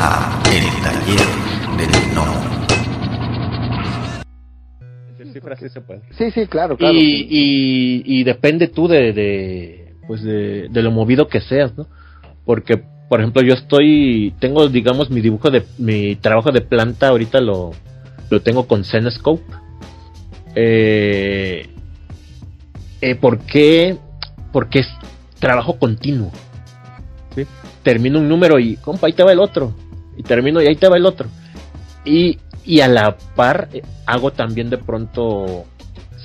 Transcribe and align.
a 0.00 0.40
El 0.52 0.64
Taller 0.82 1.26
del 1.76 2.12
Gnomo. 2.12 2.48
Sí, 6.16 6.30
sí, 6.30 6.46
claro, 6.46 6.76
claro. 6.76 6.94
Y, 6.94 7.26
y, 7.28 8.02
y 8.04 8.24
depende 8.24 8.68
tú 8.68 8.86
de, 8.86 9.12
de 9.12 9.94
pues 10.06 10.22
de, 10.22 10.68
de, 10.68 10.82
lo 10.82 10.90
movido 10.90 11.28
que 11.28 11.40
seas, 11.40 11.76
¿no? 11.76 11.86
Porque, 12.44 12.82
por 13.08 13.20
ejemplo, 13.20 13.42
yo 13.42 13.54
estoy, 13.54 14.34
tengo, 14.38 14.68
digamos, 14.68 15.10
mi 15.10 15.20
dibujo 15.20 15.50
de, 15.50 15.64
mi 15.78 16.16
trabajo 16.16 16.52
de 16.52 16.60
planta 16.60 17.08
ahorita 17.08 17.40
lo, 17.40 17.72
lo 18.30 18.40
tengo 18.40 18.66
con 18.66 18.84
Zenescope. 18.84 19.42
Eh, 20.54 21.66
eh, 23.00 23.14
¿Por 23.16 23.40
qué? 23.40 23.96
Porque 24.52 24.80
es 24.80 24.88
trabajo 25.38 25.78
continuo. 25.78 26.30
¿sí? 27.34 27.46
Termino 27.82 28.18
un 28.18 28.28
número 28.28 28.58
y, 28.58 28.76
compa, 28.76 29.08
ahí 29.08 29.12
te 29.12 29.24
va 29.24 29.32
el 29.32 29.40
otro. 29.40 29.74
Y 30.18 30.22
termino 30.22 30.60
y 30.60 30.66
ahí 30.66 30.76
te 30.76 30.88
va 30.88 30.98
el 30.98 31.06
otro. 31.06 31.28
Y, 32.04 32.38
y 32.64 32.80
a 32.80 32.88
la 32.88 33.16
par 33.34 33.70
eh, 33.72 33.82
hago 34.04 34.30
también 34.32 34.68
de 34.68 34.76
pronto 34.76 35.64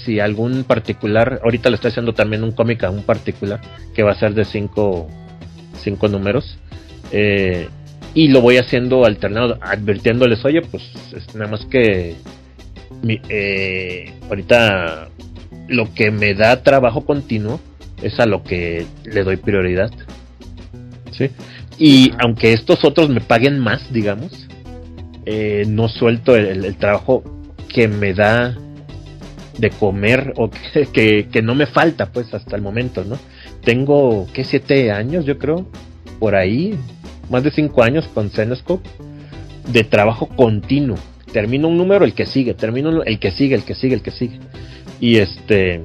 si 0.03 0.19
algún 0.19 0.63
particular 0.63 1.39
ahorita 1.43 1.69
le 1.69 1.75
estoy 1.75 1.91
haciendo 1.91 2.13
también 2.13 2.43
un 2.43 2.51
cómic 2.51 2.83
a 2.83 2.89
un 2.89 3.03
particular 3.03 3.61
que 3.95 4.03
va 4.03 4.11
a 4.11 4.19
ser 4.19 4.33
de 4.33 4.43
cinco, 4.43 5.07
cinco 5.81 6.07
números 6.07 6.57
eh, 7.11 7.69
y 8.13 8.27
lo 8.27 8.41
voy 8.41 8.57
haciendo 8.57 9.05
alternado 9.05 9.57
advirtiéndoles 9.61 10.43
oye 10.45 10.61
pues 10.61 10.83
es 11.15 11.33
nada 11.35 11.51
más 11.51 11.65
que 11.65 12.15
mi, 13.01 13.21
eh, 13.29 14.13
ahorita 14.27 15.09
lo 15.67 15.93
que 15.93 16.11
me 16.11 16.33
da 16.33 16.61
trabajo 16.63 17.05
continuo 17.05 17.59
es 18.01 18.19
a 18.19 18.25
lo 18.25 18.43
que 18.43 18.85
le 19.05 19.23
doy 19.23 19.37
prioridad 19.37 19.91
sí 21.11 21.29
y 21.77 22.11
aunque 22.19 22.53
estos 22.53 22.83
otros 22.85 23.09
me 23.09 23.21
paguen 23.21 23.59
más 23.59 23.91
digamos 23.91 24.47
eh, 25.25 25.63
no 25.67 25.87
suelto 25.87 26.35
el, 26.35 26.75
trabajo 26.75 27.23
que 27.69 27.87
me 27.87 28.13
da 28.13 28.57
de 29.57 29.69
comer 29.69 30.33
o 30.35 30.49
que, 30.93 31.27
que, 31.31 31.41
no 31.41 31.55
me 31.55 31.65
falta 31.65 32.07
pues 32.07 32.33
hasta 32.33 32.55
el 32.55 32.61
momento, 32.61 33.05
¿no? 33.05 33.17
Tengo, 33.63 34.27
¿qué? 34.33 34.43
Siete 34.43 34.91
años 34.91 35.25
yo 35.25 35.37
creo, 35.37 35.65
por 36.19 36.35
ahí, 36.35 36.77
más 37.29 37.43
de 37.43 37.51
cinco 37.51 37.83
años 37.83 38.05
con 38.13 38.31
Zenoscope, 38.31 38.89
de 39.71 39.83
trabajo 39.85 40.27
continuo. 40.27 40.97
Termino 41.31 41.69
un 41.69 41.77
número, 41.77 42.03
el 42.03 42.13
que 42.13 42.25
sigue, 42.25 42.53
termino 42.53 43.01
el 43.03 43.19
que 43.19 43.31
sigue, 43.31 43.55
el 43.55 43.63
que 43.63 43.75
sigue, 43.75 43.95
el 43.95 44.01
que 44.01 44.11
sigue. 44.11 44.39
Y 44.99 45.17
este, 45.17 45.81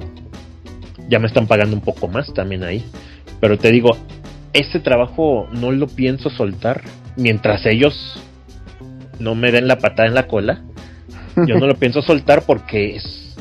ya 1.07 1.19
me 1.19 1.27
están 1.27 1.47
pagando 1.47 1.75
un 1.75 1.81
poco 1.81 2.09
más 2.09 2.33
también 2.33 2.63
ahí. 2.63 2.83
Pero 3.39 3.57
te 3.57 3.71
digo, 3.71 3.97
ese 4.53 4.79
trabajo 4.79 5.47
no 5.51 5.71
lo 5.71 5.87
pienso 5.87 6.29
soltar 6.29 6.81
mientras 7.15 7.65
ellos 7.65 8.21
no 9.19 9.35
me 9.35 9.51
den 9.51 9.67
la 9.67 9.77
patada 9.77 10.07
en 10.07 10.15
la 10.15 10.27
cola. 10.27 10.61
Yo 11.47 11.59
no 11.59 11.67
lo 11.67 11.75
pienso 11.79 12.01
soltar 12.01 12.43
porque 12.43 12.95
es 12.95 13.35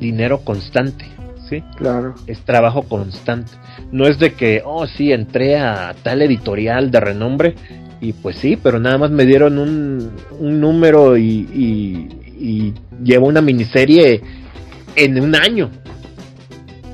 dinero 0.00 0.40
constante, 0.40 1.06
¿sí? 1.48 1.62
Claro. 1.76 2.14
Es 2.26 2.40
trabajo 2.40 2.82
constante. 2.82 3.52
No 3.92 4.06
es 4.06 4.18
de 4.18 4.32
que, 4.32 4.62
oh, 4.64 4.86
sí, 4.86 5.12
entré 5.12 5.58
a 5.58 5.94
tal 6.02 6.22
editorial 6.22 6.90
de 6.90 7.00
renombre 7.00 7.54
y 8.00 8.12
pues 8.12 8.38
sí, 8.38 8.58
pero 8.60 8.80
nada 8.80 8.98
más 8.98 9.10
me 9.10 9.24
dieron 9.24 9.58
un, 9.58 10.10
un 10.38 10.60
número 10.60 11.16
y, 11.16 11.22
y, 11.22 12.08
y 12.38 12.74
llevo 13.02 13.26
una 13.26 13.40
miniserie 13.40 14.20
en 14.96 15.20
un 15.20 15.34
año. 15.34 15.70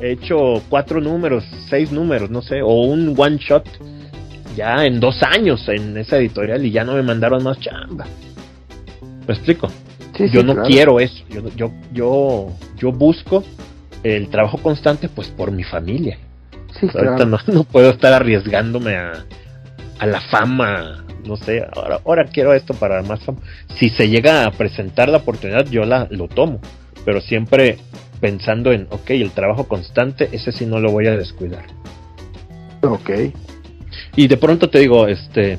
He 0.00 0.12
hecho 0.12 0.62
cuatro 0.68 1.00
números, 1.00 1.44
seis 1.68 1.92
números, 1.92 2.30
no 2.30 2.40
sé, 2.42 2.62
o 2.62 2.72
un 2.82 3.14
one 3.16 3.36
shot 3.38 3.68
ya 4.56 4.84
en 4.84 4.98
dos 4.98 5.22
años 5.22 5.68
en 5.68 5.96
esa 5.96 6.16
editorial 6.16 6.64
y 6.64 6.70
ya 6.70 6.84
no 6.84 6.94
me 6.94 7.02
mandaron 7.02 7.42
más 7.42 7.58
chamba. 7.60 8.06
¿Me 9.26 9.34
explico? 9.34 9.68
Sí, 10.16 10.28
yo 10.30 10.40
sí, 10.40 10.46
no 10.46 10.54
claro. 10.54 10.68
quiero 10.68 11.00
eso. 11.00 11.24
Yo, 11.28 11.48
yo, 11.54 11.72
yo, 11.92 12.48
yo 12.76 12.92
busco 12.92 13.44
el 14.02 14.28
trabajo 14.28 14.58
constante 14.58 15.08
pues 15.08 15.28
por 15.28 15.50
mi 15.50 15.64
familia. 15.64 16.18
Sí, 16.78 16.86
Ahorita 16.86 17.16
claro. 17.16 17.26
no, 17.26 17.38
no 17.52 17.64
puedo 17.64 17.90
estar 17.90 18.12
arriesgándome 18.12 18.96
a, 18.96 19.24
a 19.98 20.06
la 20.06 20.20
fama. 20.20 21.04
No 21.26 21.36
sé, 21.36 21.62
ahora, 21.74 22.00
ahora 22.04 22.24
quiero 22.24 22.54
esto 22.54 22.74
para 22.74 23.02
más 23.02 23.22
fama. 23.22 23.38
Si 23.76 23.90
se 23.90 24.08
llega 24.08 24.46
a 24.46 24.50
presentar 24.52 25.10
la 25.10 25.18
oportunidad, 25.18 25.66
yo 25.66 25.84
la 25.84 26.06
lo 26.10 26.28
tomo. 26.28 26.60
Pero 27.04 27.20
siempre 27.20 27.78
pensando 28.20 28.72
en, 28.72 28.86
ok, 28.90 29.10
el 29.10 29.30
trabajo 29.32 29.66
constante, 29.66 30.28
ese 30.32 30.52
sí 30.52 30.66
no 30.66 30.78
lo 30.78 30.90
voy 30.90 31.06
a 31.06 31.16
descuidar. 31.16 31.64
Ok. 32.82 33.10
Y 34.16 34.28
de 34.28 34.36
pronto 34.36 34.68
te 34.68 34.80
digo, 34.80 35.06
este, 35.06 35.58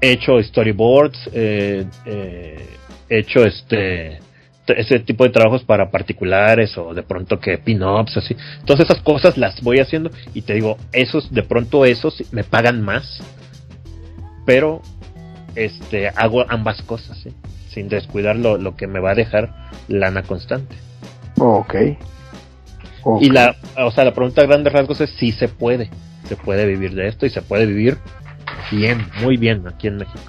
he 0.00 0.12
hecho 0.12 0.42
storyboards, 0.42 1.30
eh, 1.32 1.84
eh, 2.06 2.66
he 3.08 3.18
hecho 3.18 3.44
este, 3.44 4.18
ese 4.66 5.00
tipo 5.00 5.24
de 5.24 5.30
trabajos 5.30 5.64
para 5.64 5.90
particulares 5.90 6.76
o 6.78 6.94
de 6.94 7.02
pronto 7.02 7.38
que 7.38 7.58
pin-ups, 7.58 8.16
así. 8.16 8.36
Todas 8.64 8.80
esas 8.80 9.02
cosas 9.02 9.36
las 9.36 9.60
voy 9.62 9.80
haciendo 9.80 10.10
y 10.34 10.42
te 10.42 10.54
digo, 10.54 10.76
esos, 10.92 11.32
de 11.32 11.42
pronto 11.42 11.84
esos 11.84 12.22
me 12.32 12.44
pagan 12.44 12.82
más, 12.82 13.20
pero 14.46 14.82
este, 15.54 16.08
hago 16.08 16.44
ambas 16.48 16.82
cosas, 16.82 17.18
¿sí? 17.18 17.30
sin 17.70 17.88
descuidar 17.88 18.36
lo, 18.36 18.58
lo 18.58 18.76
que 18.76 18.86
me 18.86 19.00
va 19.00 19.12
a 19.12 19.14
dejar 19.14 19.70
lana 19.88 20.22
constante. 20.22 20.76
Ok. 21.38 21.74
Ok. 23.04 23.22
Y 23.22 23.30
la, 23.30 23.56
o 23.78 23.90
sea, 23.90 24.04
la 24.04 24.14
pregunta 24.14 24.42
a 24.42 24.46
grandes 24.46 24.72
rasgos 24.72 25.00
es 25.00 25.10
si 25.10 25.32
se 25.32 25.48
puede. 25.48 25.90
Se 26.28 26.36
puede 26.36 26.66
vivir 26.66 26.94
de 26.94 27.08
esto 27.08 27.26
y 27.26 27.30
se 27.30 27.42
puede 27.42 27.66
vivir 27.66 27.98
bien, 28.70 29.06
muy 29.22 29.36
bien 29.36 29.66
aquí 29.66 29.88
en 29.88 29.96
México. 29.96 30.20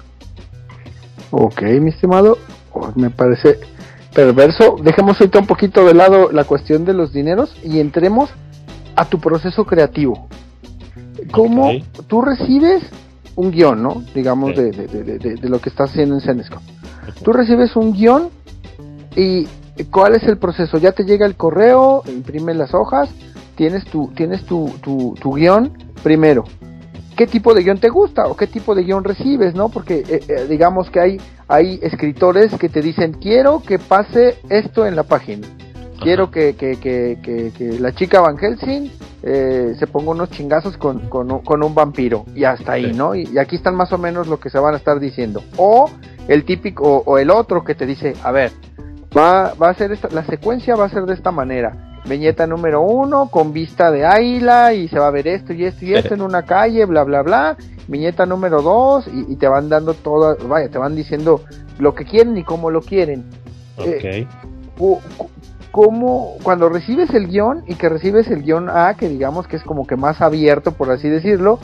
Ok, 1.30 1.62
mi 1.80 1.90
estimado. 1.90 2.38
Oh, 2.72 2.92
me 2.96 3.10
parece 3.10 3.58
perverso. 4.12 4.76
Dejemos 4.82 5.20
ahorita 5.20 5.38
un 5.38 5.46
poquito 5.46 5.84
de 5.86 5.94
lado 5.94 6.30
la 6.32 6.44
cuestión 6.44 6.84
de 6.84 6.94
los 6.94 7.12
dineros 7.12 7.56
y 7.64 7.78
entremos 7.80 8.30
a 8.96 9.04
tu 9.04 9.18
proceso 9.20 9.64
creativo. 9.64 10.28
¿Cómo 11.30 11.72
tú 12.06 12.22
recibes 12.22 12.82
un 13.36 13.50
guion, 13.50 13.82
¿no? 13.82 14.02
Digamos, 14.14 14.50
Sí. 14.50 14.56
de, 14.62 14.70
de- 14.72 15.02
de- 15.04 15.18
de- 15.18 15.34
de 15.36 15.48
lo 15.48 15.60
que 15.60 15.68
estás 15.68 15.90
haciendo 15.90 16.14
en 16.16 16.20
Cenesco. 16.20 16.60
Tú 17.24 17.32
recibes 17.32 17.74
un 17.76 17.92
guion 17.92 18.28
y 19.16 19.46
¿cuál 19.90 20.14
es 20.14 20.22
el 20.24 20.38
proceso? 20.38 20.78
Ya 20.78 20.92
te 20.92 21.04
llega 21.04 21.26
el 21.26 21.36
correo, 21.36 22.02
imprimes 22.06 22.56
las 22.56 22.74
hojas, 22.74 23.08
tienes 23.56 23.84
tu, 23.84 24.08
tienes 24.14 24.44
tu, 24.44 24.70
tu, 24.82 25.14
tu 25.20 25.32
guion 25.34 25.72
primero. 26.02 26.44
¿Qué 27.16 27.26
tipo 27.28 27.54
de 27.54 27.62
guion 27.62 27.78
te 27.78 27.88
gusta 27.90 28.26
o 28.26 28.36
qué 28.36 28.46
tipo 28.48 28.74
de 28.74 28.82
guion 28.82 29.04
recibes, 29.04 29.54
no? 29.54 29.68
Porque 29.68 30.04
eh, 30.08 30.20
eh, 30.28 30.46
digamos 30.48 30.90
que 30.90 30.98
hay, 31.00 31.20
hay 31.46 31.78
escritores 31.82 32.52
que 32.58 32.68
te 32.68 32.82
dicen, 32.82 33.12
quiero 33.12 33.62
que 33.62 33.78
pase 33.78 34.38
esto 34.48 34.84
en 34.84 34.96
la 34.96 35.04
página. 35.04 35.46
Quiero 36.00 36.30
que, 36.32 36.56
que, 36.56 36.76
que, 36.76 37.18
que, 37.22 37.52
que 37.56 37.78
la 37.78 37.94
chica 37.94 38.20
Van 38.20 38.36
Helsing 38.36 38.90
eh, 39.22 39.74
se 39.78 39.86
ponga 39.86 40.10
unos 40.10 40.30
chingazos 40.30 40.76
con, 40.76 41.08
con, 41.08 41.30
un- 41.30 41.38
con 41.38 41.62
un 41.62 41.72
vampiro. 41.72 42.24
Y 42.34 42.42
hasta 42.44 42.72
ahí. 42.72 42.92
¿no? 42.92 43.14
Y, 43.14 43.28
y 43.32 43.38
aquí 43.38 43.54
están 43.56 43.76
más 43.76 43.92
o 43.92 43.96
menos 43.98 44.26
lo 44.26 44.40
que 44.40 44.50
se 44.50 44.58
van 44.58 44.74
a 44.74 44.76
estar 44.78 44.98
diciendo. 44.98 45.42
O 45.56 45.88
el 46.26 46.44
típico, 46.44 46.82
o, 46.82 47.02
o 47.12 47.18
el 47.18 47.30
otro 47.30 47.62
que 47.64 47.76
te 47.76 47.86
dice, 47.86 48.14
a 48.24 48.32
ver, 48.32 48.50
va, 49.16 49.54
va 49.54 49.70
a 49.70 49.74
ser 49.74 49.92
esta, 49.92 50.08
la 50.10 50.24
secuencia 50.24 50.74
va 50.76 50.86
a 50.86 50.90
ser 50.90 51.04
de 51.04 51.14
esta 51.14 51.30
manera. 51.30 51.90
Viñeta 52.06 52.46
número 52.46 52.82
uno, 52.82 53.28
con 53.30 53.52
vista 53.52 53.90
de 53.90 54.04
águila, 54.04 54.74
y 54.74 54.88
se 54.88 54.98
va 54.98 55.06
a 55.06 55.10
ver 55.10 55.26
esto 55.26 55.52
y 55.54 55.64
esto 55.64 55.84
y 55.84 55.94
esto 55.94 56.14
en 56.14 56.22
una 56.22 56.42
calle, 56.42 56.84
bla, 56.84 57.02
bla, 57.04 57.22
bla. 57.22 57.56
Viñeta 57.88 58.26
número 58.26 58.62
dos, 58.62 59.06
y, 59.08 59.32
y 59.32 59.36
te 59.36 59.48
van 59.48 59.68
dando 59.68 59.94
todas, 59.94 60.36
vaya, 60.46 60.68
te 60.68 60.78
van 60.78 60.94
diciendo 60.96 61.42
lo 61.78 61.94
que 61.94 62.04
quieren 62.04 62.36
y 62.36 62.44
cómo 62.44 62.70
lo 62.70 62.80
quieren. 62.82 63.24
Ok. 63.78 64.28
Cu- 64.76 65.00
¿Cómo, 65.70 66.36
cuando 66.44 66.68
recibes 66.68 67.10
el 67.14 67.26
guion 67.26 67.64
y 67.66 67.74
que 67.74 67.88
recibes 67.88 68.28
el 68.28 68.42
guion 68.44 68.68
A, 68.70 68.94
que 68.94 69.08
digamos 69.08 69.48
que 69.48 69.56
es 69.56 69.64
como 69.64 69.88
que 69.88 69.96
más 69.96 70.20
abierto, 70.20 70.70
por 70.70 70.88
así 70.92 71.08
decirlo, 71.08 71.58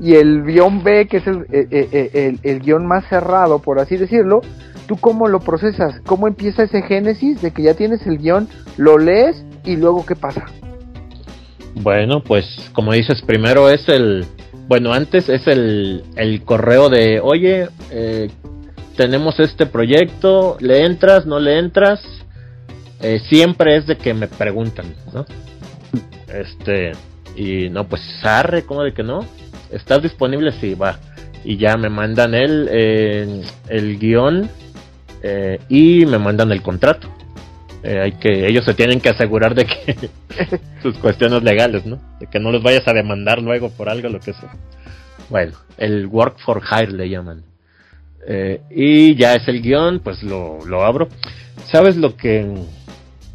y 0.00 0.14
el 0.14 0.44
guion 0.44 0.84
B, 0.84 1.08
que 1.08 1.16
es 1.16 1.26
el, 1.26 1.46
eh, 1.50 1.66
eh, 1.72 1.88
eh, 1.90 2.10
el, 2.12 2.38
el 2.48 2.60
guion 2.60 2.86
más 2.86 3.06
cerrado, 3.08 3.58
por 3.58 3.80
así 3.80 3.96
decirlo, 3.96 4.40
¿tú 4.86 4.96
cómo 4.96 5.28
lo 5.28 5.40
procesas? 5.40 6.00
¿Cómo 6.06 6.28
empieza 6.28 6.64
ese 6.64 6.82
génesis 6.82 7.42
de 7.42 7.52
que 7.52 7.62
ya 7.62 7.74
tienes 7.74 8.06
el 8.06 8.18
guion, 8.18 8.48
lo 8.76 8.98
lees 8.98 9.44
y 9.64 9.76
luego 9.76 10.04
qué 10.06 10.16
pasa? 10.16 10.46
Bueno, 11.74 12.22
pues 12.22 12.44
como 12.72 12.92
dices, 12.92 13.22
primero 13.22 13.68
es 13.68 13.88
el, 13.88 14.24
bueno, 14.68 14.92
antes 14.92 15.28
es 15.28 15.46
el, 15.46 16.04
el 16.16 16.42
correo 16.42 16.88
de, 16.88 17.20
oye, 17.20 17.68
eh, 17.90 18.30
tenemos 18.96 19.38
este 19.40 19.66
proyecto, 19.66 20.56
¿le 20.60 20.86
entras, 20.86 21.26
no 21.26 21.38
le 21.38 21.58
entras? 21.58 22.00
Eh, 23.02 23.20
siempre 23.28 23.76
es 23.76 23.86
de 23.86 23.96
que 23.96 24.14
me 24.14 24.26
preguntan, 24.26 24.86
¿no? 25.12 25.26
Este, 26.32 26.92
y 27.36 27.68
no, 27.68 27.86
pues 27.86 28.02
arre, 28.22 28.64
¿cómo 28.64 28.82
de 28.82 28.94
que 28.94 29.02
no? 29.02 29.20
¿Estás 29.70 30.02
disponible? 30.02 30.52
Sí, 30.52 30.74
va. 30.74 30.98
Y 31.44 31.58
ya 31.58 31.76
me 31.76 31.90
mandan 31.90 32.34
el, 32.34 32.68
eh, 32.72 33.42
el 33.68 33.98
guion 33.98 34.48
eh, 35.28 35.58
y 35.68 36.06
me 36.06 36.18
mandan 36.18 36.52
el 36.52 36.62
contrato. 36.62 37.08
Eh, 37.82 38.00
hay 38.00 38.12
que, 38.12 38.46
ellos 38.46 38.64
se 38.64 38.74
tienen 38.74 39.00
que 39.00 39.08
asegurar 39.08 39.56
de 39.56 39.64
que 39.64 40.10
sus 40.82 40.96
cuestiones 40.98 41.42
legales, 41.42 41.84
¿no? 41.84 41.98
De 42.20 42.28
que 42.28 42.38
no 42.38 42.52
los 42.52 42.62
vayas 42.62 42.86
a 42.86 42.92
demandar 42.92 43.42
luego 43.42 43.70
por 43.70 43.88
algo, 43.88 44.08
lo 44.08 44.20
que 44.20 44.32
sea. 44.32 44.54
Bueno, 45.28 45.52
el 45.78 46.06
work 46.06 46.38
for 46.38 46.62
hire 46.62 46.92
le 46.92 47.08
llaman. 47.08 47.42
Eh, 48.28 48.60
y 48.70 49.16
ya 49.16 49.34
es 49.34 49.48
el 49.48 49.62
guion, 49.62 49.98
pues 49.98 50.22
lo, 50.22 50.64
lo 50.64 50.84
abro. 50.84 51.08
¿Sabes 51.72 51.96
lo 51.96 52.16
que 52.16 52.48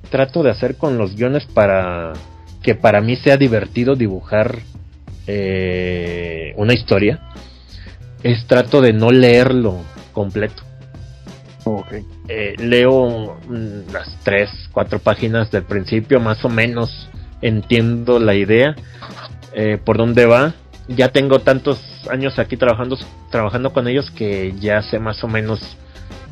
trato 0.10 0.44
de 0.44 0.52
hacer 0.52 0.78
con 0.78 0.98
los 0.98 1.16
guiones 1.16 1.46
para 1.46 2.14
que 2.64 2.76
para 2.76 3.02
mí 3.02 3.18
sea 3.18 3.36
divertido 3.36 3.96
dibujar 3.96 4.60
eh, 5.28 6.54
una 6.56 6.74
historia? 6.74 7.20
Es 8.24 8.48
trato 8.48 8.80
de 8.80 8.94
no 8.94 9.12
leerlo 9.12 9.82
completo. 10.14 10.71
Eh, 12.28 12.56
leo 12.58 13.38
las 13.92 14.18
tres, 14.24 14.50
cuatro 14.72 15.00
páginas 15.00 15.52
del 15.52 15.63
principio, 15.63 16.19
más 16.19 16.44
o 16.44 16.50
menos 16.50 17.10
entiendo 17.42 18.19
la 18.19 18.36
idea, 18.36 18.75
eh, 19.54 19.78
por 19.84 19.98
dónde 19.98 20.25
va. 20.25 20.54
Ya 20.88 21.10
tengo 21.10 21.40
tantos 21.40 21.80
años 22.10 22.40
aquí 22.40 22.58
trabajando, 22.58 22.98
trabajando 23.30 23.72
con 23.74 23.88
ellos 23.88 24.10
que 24.12 24.54
ya 24.60 24.81
sé 24.81 25.00
más 25.00 25.24
o 25.24 25.28
menos 25.28 25.78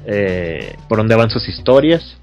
eh, 0.06 0.76
por 0.88 0.98
dónde 0.98 1.16
van 1.16 1.30
sus 1.30 1.48
historias. 1.48 2.18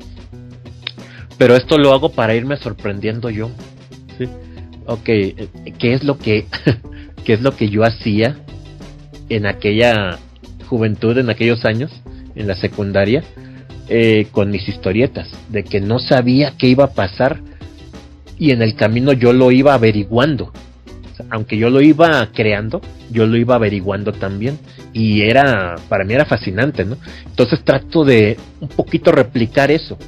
Pero 1.39 1.55
esto 1.55 1.79
lo 1.79 1.93
hago 1.93 2.13
para 2.13 2.35
irme 2.35 2.57
sorprendiendo 2.57 3.31
yo. 3.31 3.51
¿sí? 4.19 4.29
Ok, 4.87 5.09
eh, 5.09 5.49
¿qué 5.79 5.93
es 5.93 6.05
lo 6.05 6.19
que, 6.19 6.47
qué 7.25 7.35
es 7.35 7.43
lo 7.43 7.57
que 7.57 7.69
yo 7.69 7.85
hacía 7.85 8.37
en 9.29 9.47
aquella 9.47 10.19
juventud, 10.69 11.17
en 11.19 11.31
aquellos 11.31 11.65
años, 11.65 11.93
en 12.37 12.47
la 12.47 12.55
secundaria, 12.55 13.25
eh, 13.89 14.29
con 14.31 14.51
mis 14.51 14.69
historietas? 14.69 15.29
De 15.49 15.65
que 15.65 15.81
no 15.81 15.99
sabía 15.99 16.53
qué 16.57 16.69
iba 16.69 16.85
a 16.85 16.93
pasar 16.93 17.41
y 18.39 18.51
en 18.51 18.63
el 18.63 18.75
camino 18.75 19.13
yo 19.13 19.33
lo 19.33 19.51
iba 19.51 19.75
averiguando. 19.75 20.53
O 21.13 21.17
sea, 21.17 21.27
aunque 21.31 21.57
yo 21.57 21.71
lo 21.71 21.81
iba 21.81 22.29
creando, 22.33 22.81
yo 23.11 23.27
lo 23.27 23.37
iba 23.37 23.55
averiguando 23.55 24.13
también. 24.13 24.59
Y 24.93 25.23
era, 25.23 25.77
para 25.89 26.05
mí 26.05 26.15
era 26.15 26.25
fascinante, 26.25 26.85
¿no? 26.85 26.97
Entonces 27.27 27.63
trato 27.65 28.05
de 28.05 28.37
un 28.61 28.69
poquito 28.69 29.13
replicar 29.13 29.71
eso 29.71 29.99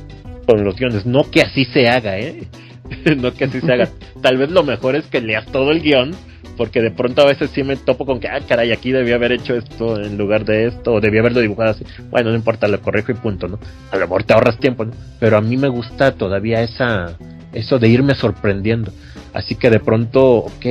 con 0.47 0.65
los 0.65 0.77
guiones. 0.77 1.07
No 1.07 1.31
que 1.31 1.43
así 1.43 1.65
se 1.67 1.89
haga, 1.89 2.19
¿eh? 2.19 2.49
no 3.17 3.33
que 3.35 3.45
así 3.45 3.61
se 3.61 3.73
haga. 3.73 3.89
Tal 4.23 4.37
vez 4.37 4.51
lo 4.51 4.63
mejor 4.63 4.97
es 4.97 5.07
que 5.07 5.21
leas 5.21 5.47
todo 5.47 5.71
el 5.71 5.83
guion, 5.83 6.13
porque 6.59 6.83
de 6.83 6.91
pronto 6.91 7.23
a 7.23 7.27
veces 7.27 7.51
sí 7.55 7.63
me 7.63 7.77
topo 7.77 8.05
con 8.05 8.19
que, 8.19 8.29
ah, 8.29 8.41
caray, 8.47 8.73
aquí 8.73 8.91
debía 8.91 9.15
haber 9.15 9.31
hecho 9.31 9.55
esto 9.55 9.99
en 9.99 10.19
lugar 10.19 10.45
de 10.45 10.67
esto, 10.67 10.95
o 10.95 11.01
debía 11.01 11.21
haberlo 11.21 11.41
dibujado 11.41 11.71
así. 11.71 11.85
Bueno, 12.11 12.31
no 12.31 12.37
importa, 12.37 12.67
lo 12.67 12.83
corrijo 12.83 13.13
y 13.13 13.15
punto, 13.15 13.47
¿no? 13.47 13.61
A 13.93 13.97
lo 13.97 14.07
mejor 14.07 14.25
te 14.25 14.35
ahorras 14.35 14.59
tiempo, 14.59 14.85
¿no? 14.85 14.93
Pero 15.21 15.39
a 15.39 15.41
mí 15.41 15.57
me 15.57 15.69
gusta 15.69 16.13
todavía 16.13 16.61
esa, 16.61 17.17
eso 17.53 17.79
de 17.79 17.89
irme 17.89 18.17
sorprendiendo. 18.17 18.93
Así 19.33 19.55
que 19.55 19.71
de 19.71 19.79
pronto, 19.79 20.39
ok, 20.39 20.67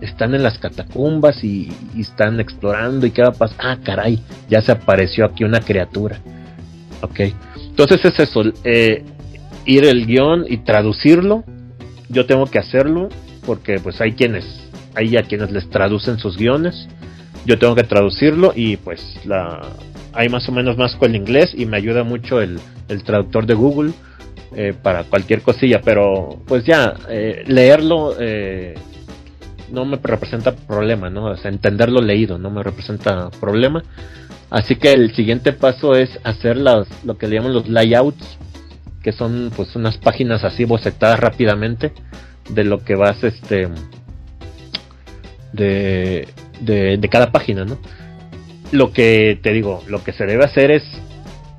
están 0.00 0.34
en 0.34 0.42
las 0.42 0.58
catacumbas 0.58 1.44
y, 1.44 1.70
están 1.98 2.40
explorando 2.40 3.06
y 3.06 3.10
qué 3.10 3.20
va 3.20 3.28
a 3.28 3.32
pasar. 3.32 3.58
Ah, 3.58 3.76
caray, 3.84 4.20
ya 4.48 4.62
se 4.62 4.72
apareció 4.72 5.26
aquí 5.26 5.44
una 5.44 5.60
criatura. 5.60 6.18
Ok, 7.02 7.20
entonces 7.68 8.02
es 8.06 8.18
eso, 8.20 8.42
eh, 8.64 9.04
ir 9.66 9.84
el 9.84 10.06
guion 10.06 10.46
y 10.48 10.58
traducirlo. 10.58 11.44
Yo 12.08 12.24
tengo 12.24 12.46
que 12.46 12.58
hacerlo 12.58 13.10
porque 13.44 13.78
pues 13.80 14.00
hay 14.00 14.12
quienes, 14.12 14.69
hay 15.00 15.16
a 15.16 15.22
quienes 15.22 15.50
les 15.50 15.68
traducen 15.70 16.18
sus 16.18 16.36
guiones. 16.36 16.88
Yo 17.46 17.58
tengo 17.58 17.74
que 17.74 17.84
traducirlo 17.84 18.52
y 18.54 18.76
pues 18.76 19.00
la, 19.24 19.62
hay 20.12 20.28
más 20.28 20.48
o 20.48 20.52
menos 20.52 20.76
más 20.76 20.94
con 20.96 21.10
el 21.10 21.16
inglés 21.16 21.52
y 21.56 21.66
me 21.66 21.76
ayuda 21.76 22.04
mucho 22.04 22.40
el, 22.40 22.60
traductor 23.04 23.46
de 23.46 23.54
Google 23.54 23.92
eh, 24.54 24.74
para 24.82 25.04
cualquier 25.04 25.42
cosilla, 25.42 25.80
pero 25.82 26.40
pues 26.46 26.64
ya, 26.64 26.94
eh, 27.08 27.44
leerlo 27.46 28.14
eh, 28.18 28.74
no 29.70 29.84
me 29.84 29.96
representa 30.02 30.54
problema, 30.54 31.08
¿no? 31.08 31.26
O 31.26 31.36
entenderlo 31.44 32.00
leído 32.02 32.38
no 32.38 32.50
me 32.50 32.62
representa 32.62 33.30
problema. 33.40 33.82
Así 34.50 34.74
que 34.74 34.92
el 34.92 35.14
siguiente 35.14 35.52
paso 35.52 35.94
es 35.94 36.18
hacer 36.24 36.56
las, 36.56 36.88
lo 37.04 37.16
que 37.16 37.28
le 37.28 37.36
llaman 37.36 37.54
los 37.54 37.68
layouts, 37.68 38.38
que 39.02 39.12
son 39.12 39.52
pues 39.54 39.76
unas 39.76 39.96
páginas 39.96 40.42
así 40.42 40.64
bocetadas 40.64 41.20
rápidamente 41.20 41.92
de 42.50 42.64
lo 42.64 42.84
que 42.84 42.96
vas 42.96 43.22
este 43.22 43.68
de, 45.52 46.28
de, 46.60 47.08
cada 47.10 47.32
página, 47.32 47.64
¿no? 47.64 47.78
Lo 48.72 48.92
que 48.92 49.38
te 49.42 49.52
digo, 49.52 49.82
lo 49.88 50.04
que 50.04 50.12
se 50.12 50.26
debe 50.26 50.44
hacer 50.44 50.70
es 50.70 50.84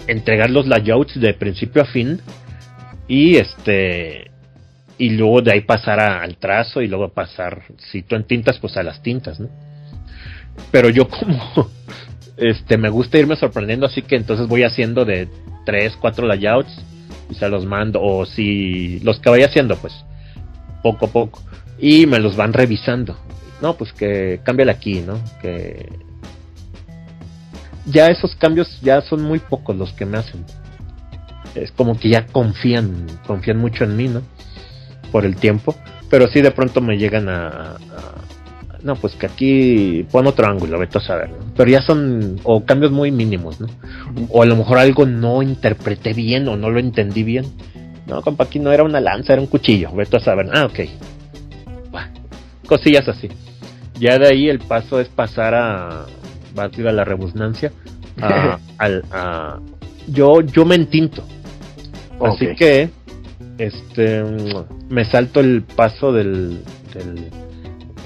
entregar 0.07 0.49
los 0.49 0.67
layouts 0.67 1.19
de 1.19 1.33
principio 1.33 1.81
a 1.81 1.85
fin 1.85 2.19
y 3.07 3.38
este 3.38 4.31
y 4.97 5.11
luego 5.11 5.41
de 5.41 5.53
ahí 5.53 5.61
pasar 5.61 5.99
a, 5.99 6.21
al 6.21 6.38
trazo 6.38 6.81
y 6.81 6.88
luego 6.88 7.09
pasar 7.09 7.63
si 7.77 8.01
tú 8.03 8.15
en 8.15 8.23
tintas 8.23 8.57
pues 8.59 8.77
a 8.77 8.83
las 8.83 9.01
tintas 9.03 9.39
no 9.39 9.49
pero 10.71 10.89
yo 10.89 11.07
como 11.07 11.69
este 12.38 12.77
me 12.77 12.89
gusta 12.89 13.19
irme 13.19 13.35
sorprendiendo 13.35 13.85
así 13.85 14.01
que 14.01 14.15
entonces 14.15 14.47
voy 14.47 14.63
haciendo 14.63 15.05
de 15.05 15.27
tres 15.65 15.95
cuatro 15.99 16.25
layouts 16.25 16.81
y 17.29 17.35
se 17.35 17.49
los 17.49 17.65
mando 17.65 18.01
o 18.01 18.25
si 18.25 18.99
los 18.99 19.19
que 19.19 19.29
vaya 19.29 19.45
haciendo 19.45 19.75
pues 19.77 19.93
poco 20.81 21.05
a 21.05 21.09
poco. 21.09 21.41
Y 21.79 22.05
me 22.05 22.19
los 22.19 22.35
van 22.35 22.53
revisando 22.53 23.17
no 23.62 23.75
pues 23.78 23.94
que 23.94 24.40
cámbiale 24.44 24.72
aquí 24.72 25.02
no 25.02 25.19
que 25.42 25.90
ya 27.86 28.08
esos 28.08 28.36
cambios 28.36 28.80
ya 28.81 29.02
son 29.02 29.24
muy 29.24 29.40
pocos 29.40 29.75
los 29.75 29.92
que 29.94 30.06
me 30.06 30.18
hacen 30.18 30.46
es 31.56 31.72
como 31.72 32.00
que 32.00 32.10
ya 32.10 32.25
confían, 32.25 33.08
confían 33.25 33.58
mucho 33.58 33.84
en 33.84 33.96
mí, 33.96 34.08
¿no? 34.08 34.22
Por 35.12 35.25
el 35.25 35.36
tiempo, 35.36 35.75
pero 36.10 36.28
sí 36.28 36.42
de 36.42 36.52
pronto 36.52 36.81
me 36.81 36.98
llegan 36.98 37.28
a, 37.28 37.75
no, 38.84 38.96
pues 38.96 39.16
que 39.16 39.25
aquí 39.25 40.08
pon 40.12 40.28
otro 40.28 40.48
ángulo, 40.48 40.80
vete 40.80 40.98
a 40.98 41.02
saber. 41.02 41.30
Pero 41.56 41.69
ya 41.69 41.81
son, 41.81 42.40
o 42.44 42.63
cambios 42.66 42.92
muy 42.92 43.12
mínimos, 43.12 43.60
¿no? 43.60 43.68
O 44.30 44.42
a 44.42 44.46
lo 44.46 44.56
mejor 44.56 44.78
algo 44.78 45.06
no 45.06 45.42
interpreté 45.42 46.13
bien 46.13 46.48
o 46.48 46.56
no 46.56 46.69
lo 46.69 46.80
entendí 46.80 47.24
bien. 47.24 47.46
No, 48.08 48.22
compa, 48.22 48.46
aquí 48.46 48.60
no 48.60 48.72
era 48.72 48.84
una 48.84 49.00
lanza, 49.00 49.34
era 49.34 49.42
un 49.42 49.48
cuchillo, 49.48 49.92
vete 49.94 50.18
a 50.18 50.19
saber. 50.19 50.48
Ah, 50.54 50.66
ok. 50.66 50.80
Cosillas 52.66 53.08
así. 53.08 53.30
Ya 54.01 54.18
de 54.18 54.27
ahí 54.30 54.50
el 54.50 54.57
paso 54.57 55.00
es 55.00 55.07
pasar 55.09 55.53
a, 55.53 56.07
va 56.57 56.63
a 56.63 56.92
la 56.92 57.03
rebusnancia, 57.03 57.71
a, 58.19 58.57
al, 58.80 59.06
a, 59.12 59.59
yo, 60.07 60.42
yo 60.42 60.65
me 60.65 60.74
entinto. 60.74 61.24
Así 62.20 62.48
que 62.55 62.89
este 63.60 64.24
me 64.89 65.05
salto 65.05 65.39
el 65.39 65.62
paso 65.62 66.12
del, 66.12 66.63
del, 66.96 67.29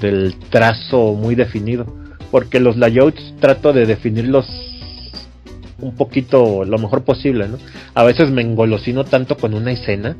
del 0.02 0.36
trazo 0.50 1.14
muy 1.14 1.34
definido. 1.34 1.86
Porque 2.30 2.60
los 2.60 2.76
layouts 2.76 3.34
trato 3.40 3.72
de 3.72 3.86
definirlos 3.86 4.46
un 5.80 5.94
poquito 5.94 6.62
lo 6.64 6.76
mejor 6.76 7.04
posible, 7.04 7.48
¿no? 7.48 7.56
A 7.94 8.04
veces 8.04 8.30
me 8.30 8.42
engolosino 8.42 9.04
tanto 9.04 9.38
con 9.38 9.54
una 9.54 9.72
escena, 9.72 10.14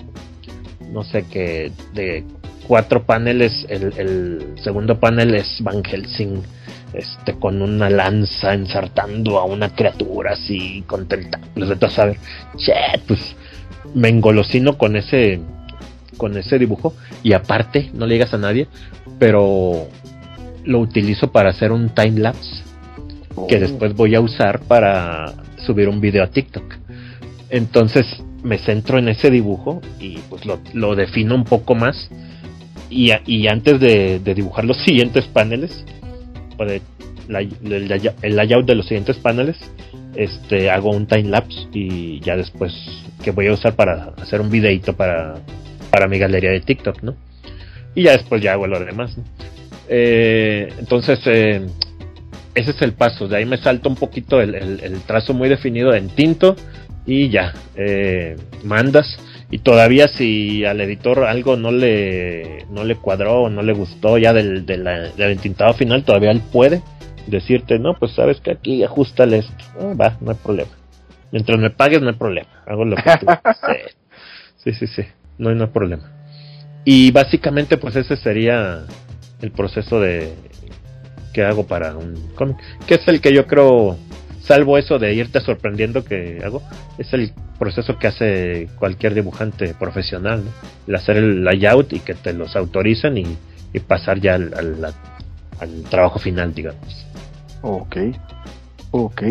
no 0.90 1.04
sé, 1.04 1.24
que 1.24 1.70
de 1.92 2.24
cuatro 2.66 3.04
paneles, 3.04 3.66
el, 3.68 3.92
el 3.96 4.54
segundo 4.62 4.98
panel 4.98 5.34
es 5.34 5.60
Van 5.60 5.82
Helsing, 5.82 6.42
este, 6.92 7.34
con 7.34 7.62
una 7.62 7.90
lanza 7.90 8.54
ensartando 8.54 9.38
a 9.38 9.44
una 9.44 9.74
criatura 9.74 10.32
así, 10.32 10.82
con 10.86 11.06
tentáculos, 11.06 11.78
de 11.78 11.90
saber. 11.90 12.16
Che, 12.56 12.72
pues 13.06 13.36
me 13.94 14.08
engolosino 14.08 14.76
con 14.78 14.96
ese, 14.96 15.40
con 16.16 16.36
ese 16.36 16.58
dibujo, 16.58 16.94
y 17.22 17.32
aparte, 17.32 17.90
no 17.94 18.06
le 18.06 18.14
digas 18.14 18.34
a 18.34 18.38
nadie, 18.38 18.68
pero 19.18 19.88
lo 20.64 20.80
utilizo 20.80 21.30
para 21.30 21.50
hacer 21.50 21.72
un 21.72 21.90
time 21.90 22.20
lapse 22.20 22.64
que 23.48 23.58
después 23.58 23.94
voy 23.94 24.14
a 24.14 24.20
usar 24.20 24.60
para 24.60 25.34
subir 25.58 25.88
un 25.88 26.00
video 26.00 26.24
a 26.24 26.28
TikTok. 26.28 26.64
Entonces 27.50 28.06
me 28.42 28.58
centro 28.58 28.98
en 28.98 29.08
ese 29.08 29.30
dibujo 29.30 29.80
y 30.00 30.18
pues 30.30 30.46
lo, 30.46 30.60
lo 30.72 30.94
defino 30.94 31.34
un 31.34 31.44
poco 31.44 31.74
más. 31.74 32.10
Y, 32.90 33.10
y 33.26 33.48
antes 33.48 33.80
de, 33.80 34.20
dibujar 34.20 34.64
los 34.64 34.76
siguientes 34.84 35.26
paneles, 35.26 35.84
de 36.58 36.80
la- 37.28 37.42
layout 38.22 38.66
de 38.66 38.74
los 38.74 38.86
siguientes 38.86 39.16
paneles, 39.16 39.56
este 40.14 40.70
hago 40.70 40.90
un 40.90 41.06
time 41.06 41.24
lapse 41.24 41.66
y 41.72 42.20
ya 42.20 42.36
después 42.36 42.72
que 43.22 43.32
voy 43.32 43.48
a 43.48 43.52
usar 43.52 43.74
para 43.74 44.14
hacer 44.16 44.40
un 44.40 44.50
videito 44.50 44.94
para, 44.94 45.34
para 45.90 46.08
mi 46.08 46.18
galería 46.18 46.50
de 46.50 46.60
TikTok, 46.60 47.02
¿no? 47.02 47.14
Y 47.94 48.04
ya 48.04 48.12
después 48.12 48.40
ya 48.42 48.52
hago 48.52 48.66
lo 48.66 48.78
demás, 48.78 49.16
¿no? 49.18 49.24
Eh, 49.88 50.68
entonces, 50.78 51.18
eh, 51.26 51.66
ese 52.54 52.70
es 52.70 52.82
el 52.82 52.92
paso. 52.92 53.28
De 53.28 53.36
ahí 53.36 53.44
me 53.44 53.56
salto 53.56 53.88
un 53.88 53.96
poquito 53.96 54.40
el 54.40 55.00
trazo 55.06 55.34
muy 55.34 55.48
definido 55.48 55.94
en 55.94 56.08
tinto 56.08 56.56
y 57.06 57.28
ya, 57.28 57.54
eh, 57.76 58.36
mandas. 58.64 59.18
Y 59.50 59.58
todavía 59.58 60.08
si 60.08 60.64
al 60.64 60.80
editor 60.80 61.24
algo 61.24 61.56
no 61.56 61.70
le, 61.70 62.66
no 62.70 62.82
le 62.84 62.96
cuadró 62.96 63.42
o 63.42 63.48
no 63.50 63.62
le 63.62 63.72
gustó 63.72 64.18
ya 64.18 64.32
del, 64.32 64.66
de 64.66 64.76
la- 64.76 65.10
del 65.12 65.30
entintado 65.32 65.72
final, 65.74 66.02
todavía 66.04 66.32
él 66.32 66.42
puede 66.52 66.82
decirte, 67.28 67.78
no, 67.78 67.94
pues 67.94 68.12
sabes 68.12 68.40
que 68.40 68.50
aquí 68.50 68.82
ajustale 68.82 69.38
esto. 69.38 69.54
Ah, 69.80 69.94
va, 70.00 70.16
no 70.20 70.32
hay 70.32 70.36
problema. 70.36 70.70
Mientras 71.30 71.58
me 71.58 71.70
pagues 71.70 72.00
no 72.02 72.08
hay 72.08 72.14
problema. 72.16 72.48
Hago 72.66 72.84
lo 72.84 72.96
que 72.96 73.02
tú. 73.20 73.26
sí, 74.64 74.72
sí, 74.72 74.72
sí, 74.72 74.86
sí. 75.02 75.08
No 75.38 75.50
hay, 75.50 75.54
no 75.54 75.64
hay 75.64 75.70
problema. 75.70 76.10
Y 76.84 77.10
básicamente 77.12 77.76
pues 77.76 77.94
ese 77.96 78.16
sería 78.16 78.84
el 79.42 79.50
proceso 79.52 80.00
de 80.00 80.32
que 81.32 81.44
hago 81.44 81.66
para 81.66 81.96
un 81.96 82.14
cómic, 82.34 82.56
que 82.86 82.94
es 82.94 83.06
el 83.08 83.20
que 83.20 83.32
yo 83.34 83.46
creo 83.46 83.96
salvo 84.46 84.78
eso 84.78 84.98
de 84.98 85.14
irte 85.14 85.40
sorprendiendo 85.40 86.04
que 86.04 86.40
hago, 86.44 86.62
es 86.98 87.12
el 87.12 87.32
proceso 87.58 87.98
que 87.98 88.06
hace 88.06 88.68
cualquier 88.78 89.14
dibujante 89.14 89.74
profesional, 89.74 90.44
¿no? 90.44 90.50
el 90.86 90.94
hacer 90.94 91.16
el 91.16 91.44
layout 91.44 91.92
y 91.92 92.00
que 92.00 92.14
te 92.14 92.32
los 92.32 92.54
autoricen 92.54 93.18
y, 93.18 93.36
y 93.72 93.80
pasar 93.80 94.20
ya 94.20 94.34
al, 94.34 94.54
al, 94.54 94.94
al, 95.58 95.82
trabajo 95.90 96.18
final, 96.18 96.54
digamos. 96.54 97.06
Ok, 97.62 97.96
ok. 98.92 99.22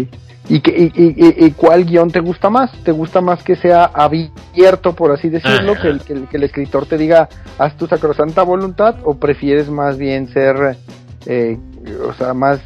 ¿Y, 0.47 0.59
que, 0.59 0.71
y, 0.77 0.91
y, 0.95 1.45
y, 1.45 1.51
cuál 1.51 1.85
guion 1.85 2.11
te 2.11 2.19
gusta 2.19 2.51
más? 2.51 2.71
¿Te 2.83 2.91
gusta 2.91 3.19
más 3.19 3.41
que 3.41 3.55
sea 3.55 3.85
abierto, 3.85 4.93
por 4.93 5.11
así 5.11 5.29
decirlo, 5.29 5.73
que 5.81 5.87
el, 5.87 6.01
que 6.01 6.13
el, 6.13 6.27
que, 6.27 6.37
el, 6.37 6.43
escritor 6.43 6.85
te 6.85 6.99
diga, 6.99 7.29
haz 7.57 7.75
tu 7.77 7.87
sacrosanta 7.87 8.43
voluntad, 8.43 8.97
o 9.03 9.15
prefieres 9.15 9.69
más 9.69 9.97
bien 9.97 10.27
ser, 10.27 10.77
eh, 11.25 11.57
o 12.07 12.13
sea, 12.13 12.35
más 12.35 12.59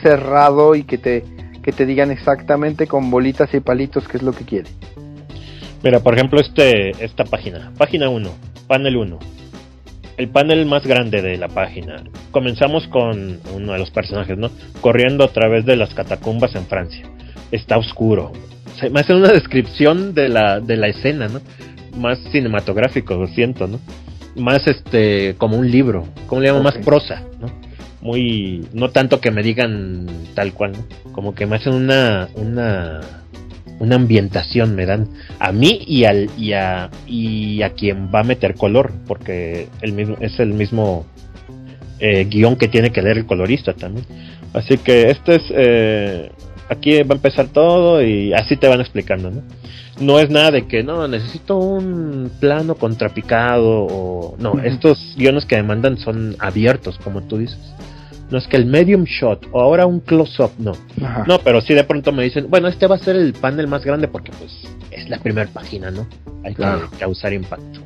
cerrado 0.00 0.74
y 0.74 0.84
que 0.84 0.96
te, 0.96 1.24
que 1.66 1.72
te 1.72 1.84
digan 1.84 2.12
exactamente 2.12 2.86
con 2.86 3.10
bolitas 3.10 3.52
y 3.52 3.60
palitos 3.60 4.06
qué 4.08 4.16
es 4.16 4.22
lo 4.22 4.32
que 4.32 4.44
quiere? 4.44 4.70
Mira, 5.82 6.00
por 6.00 6.14
ejemplo, 6.14 6.40
este, 6.40 6.90
esta 7.04 7.24
página, 7.24 7.72
página 7.76 8.08
1, 8.08 8.30
panel 8.66 8.96
1. 8.96 9.18
El 10.16 10.28
panel 10.28 10.64
más 10.64 10.86
grande 10.86 11.20
de 11.20 11.36
la 11.36 11.48
página. 11.48 12.02
Comenzamos 12.30 12.86
con 12.86 13.40
uno 13.52 13.72
de 13.72 13.78
los 13.78 13.90
personajes, 13.90 14.38
¿no? 14.38 14.48
Corriendo 14.80 15.24
a 15.24 15.28
través 15.28 15.66
de 15.66 15.76
las 15.76 15.92
catacumbas 15.92 16.54
en 16.54 16.66
Francia 16.66 17.06
está 17.50 17.76
oscuro. 17.76 18.32
Se 18.78 18.90
me 18.90 19.00
hace 19.00 19.14
una 19.14 19.32
descripción 19.32 20.14
de 20.14 20.28
la, 20.28 20.60
de 20.60 20.76
la 20.76 20.88
escena, 20.88 21.28
¿no? 21.28 21.40
Más 21.98 22.18
cinematográfico, 22.30 23.14
lo 23.14 23.26
siento, 23.26 23.66
¿no? 23.66 23.80
Más 24.36 24.66
este, 24.66 25.34
como 25.36 25.56
un 25.56 25.70
libro, 25.70 26.06
¿cómo 26.26 26.42
le 26.42 26.48
llamo? 26.48 26.60
Okay. 26.60 26.78
Más 26.78 26.84
prosa, 26.84 27.22
¿no? 27.40 27.48
Muy, 28.00 28.66
no 28.72 28.90
tanto 28.90 29.20
que 29.20 29.30
me 29.30 29.42
digan 29.42 30.06
tal 30.34 30.52
cual. 30.52 30.72
Como 31.12 31.34
que 31.34 31.46
me 31.46 31.56
hacen 31.56 31.74
una, 31.74 32.28
una, 32.34 33.00
una 33.78 33.96
ambientación, 33.96 34.74
me 34.74 34.86
dan 34.86 35.08
a 35.38 35.52
mí 35.52 35.80
y 35.86 36.04
al, 36.04 36.30
y 36.36 36.52
a, 36.52 36.90
y 37.06 37.62
a 37.62 37.70
quien 37.70 38.10
va 38.14 38.20
a 38.20 38.24
meter 38.24 38.54
color, 38.54 38.92
porque 39.06 39.68
el 39.82 39.92
mismo, 39.92 40.16
es 40.20 40.38
el 40.38 40.52
mismo 40.52 41.06
eh, 41.98 42.26
guion 42.28 42.56
que 42.56 42.68
tiene 42.68 42.90
que 42.90 43.02
leer 43.02 43.18
el 43.18 43.26
colorista 43.26 43.72
también. 43.72 44.06
Así 44.52 44.78
que 44.78 45.10
este 45.10 45.36
es, 45.36 45.42
eh, 45.50 46.30
aquí 46.68 47.02
va 47.02 47.14
a 47.14 47.16
empezar 47.16 47.48
todo 47.48 48.02
y 48.02 48.32
así 48.32 48.56
te 48.56 48.68
van 48.68 48.80
explicando, 48.80 49.30
¿no? 49.30 49.42
No 50.00 50.18
es 50.18 50.28
nada 50.30 50.50
de 50.50 50.66
que, 50.66 50.82
no, 50.82 51.08
necesito 51.08 51.56
un 51.56 52.30
plano 52.38 52.74
contrapicado 52.74 53.86
o... 53.88 54.36
No, 54.38 54.52
uh 54.52 54.56
-huh. 54.56 54.66
estos 54.66 55.14
guiones 55.16 55.46
que 55.46 55.56
me 55.56 55.62
mandan 55.62 55.96
son 55.96 56.36
abiertos, 56.38 56.98
como 57.02 57.22
tú 57.22 57.38
dices. 57.38 57.58
No 58.30 58.38
es 58.38 58.46
que 58.46 58.56
el 58.56 58.66
medium 58.66 59.04
shot 59.04 59.46
o 59.52 59.60
ahora 59.60 59.86
un 59.86 60.00
close-up, 60.00 60.50
no. 60.58 60.72
Ajá. 61.02 61.24
No, 61.26 61.38
pero 61.38 61.60
sí 61.60 61.74
de 61.74 61.84
pronto 61.84 62.12
me 62.12 62.24
dicen, 62.24 62.46
bueno, 62.50 62.68
este 62.68 62.86
va 62.86 62.96
a 62.96 62.98
ser 62.98 63.16
el 63.16 63.32
panel 63.32 63.68
más 63.68 63.84
grande 63.84 64.08
porque 64.08 64.32
pues 64.38 64.52
es 64.90 65.08
la 65.08 65.18
primera 65.18 65.48
página, 65.50 65.90
¿no? 65.90 66.06
Hay 66.44 66.54
claro. 66.54 66.90
que 66.90 66.98
causar 66.98 67.32
impacto. 67.32 67.80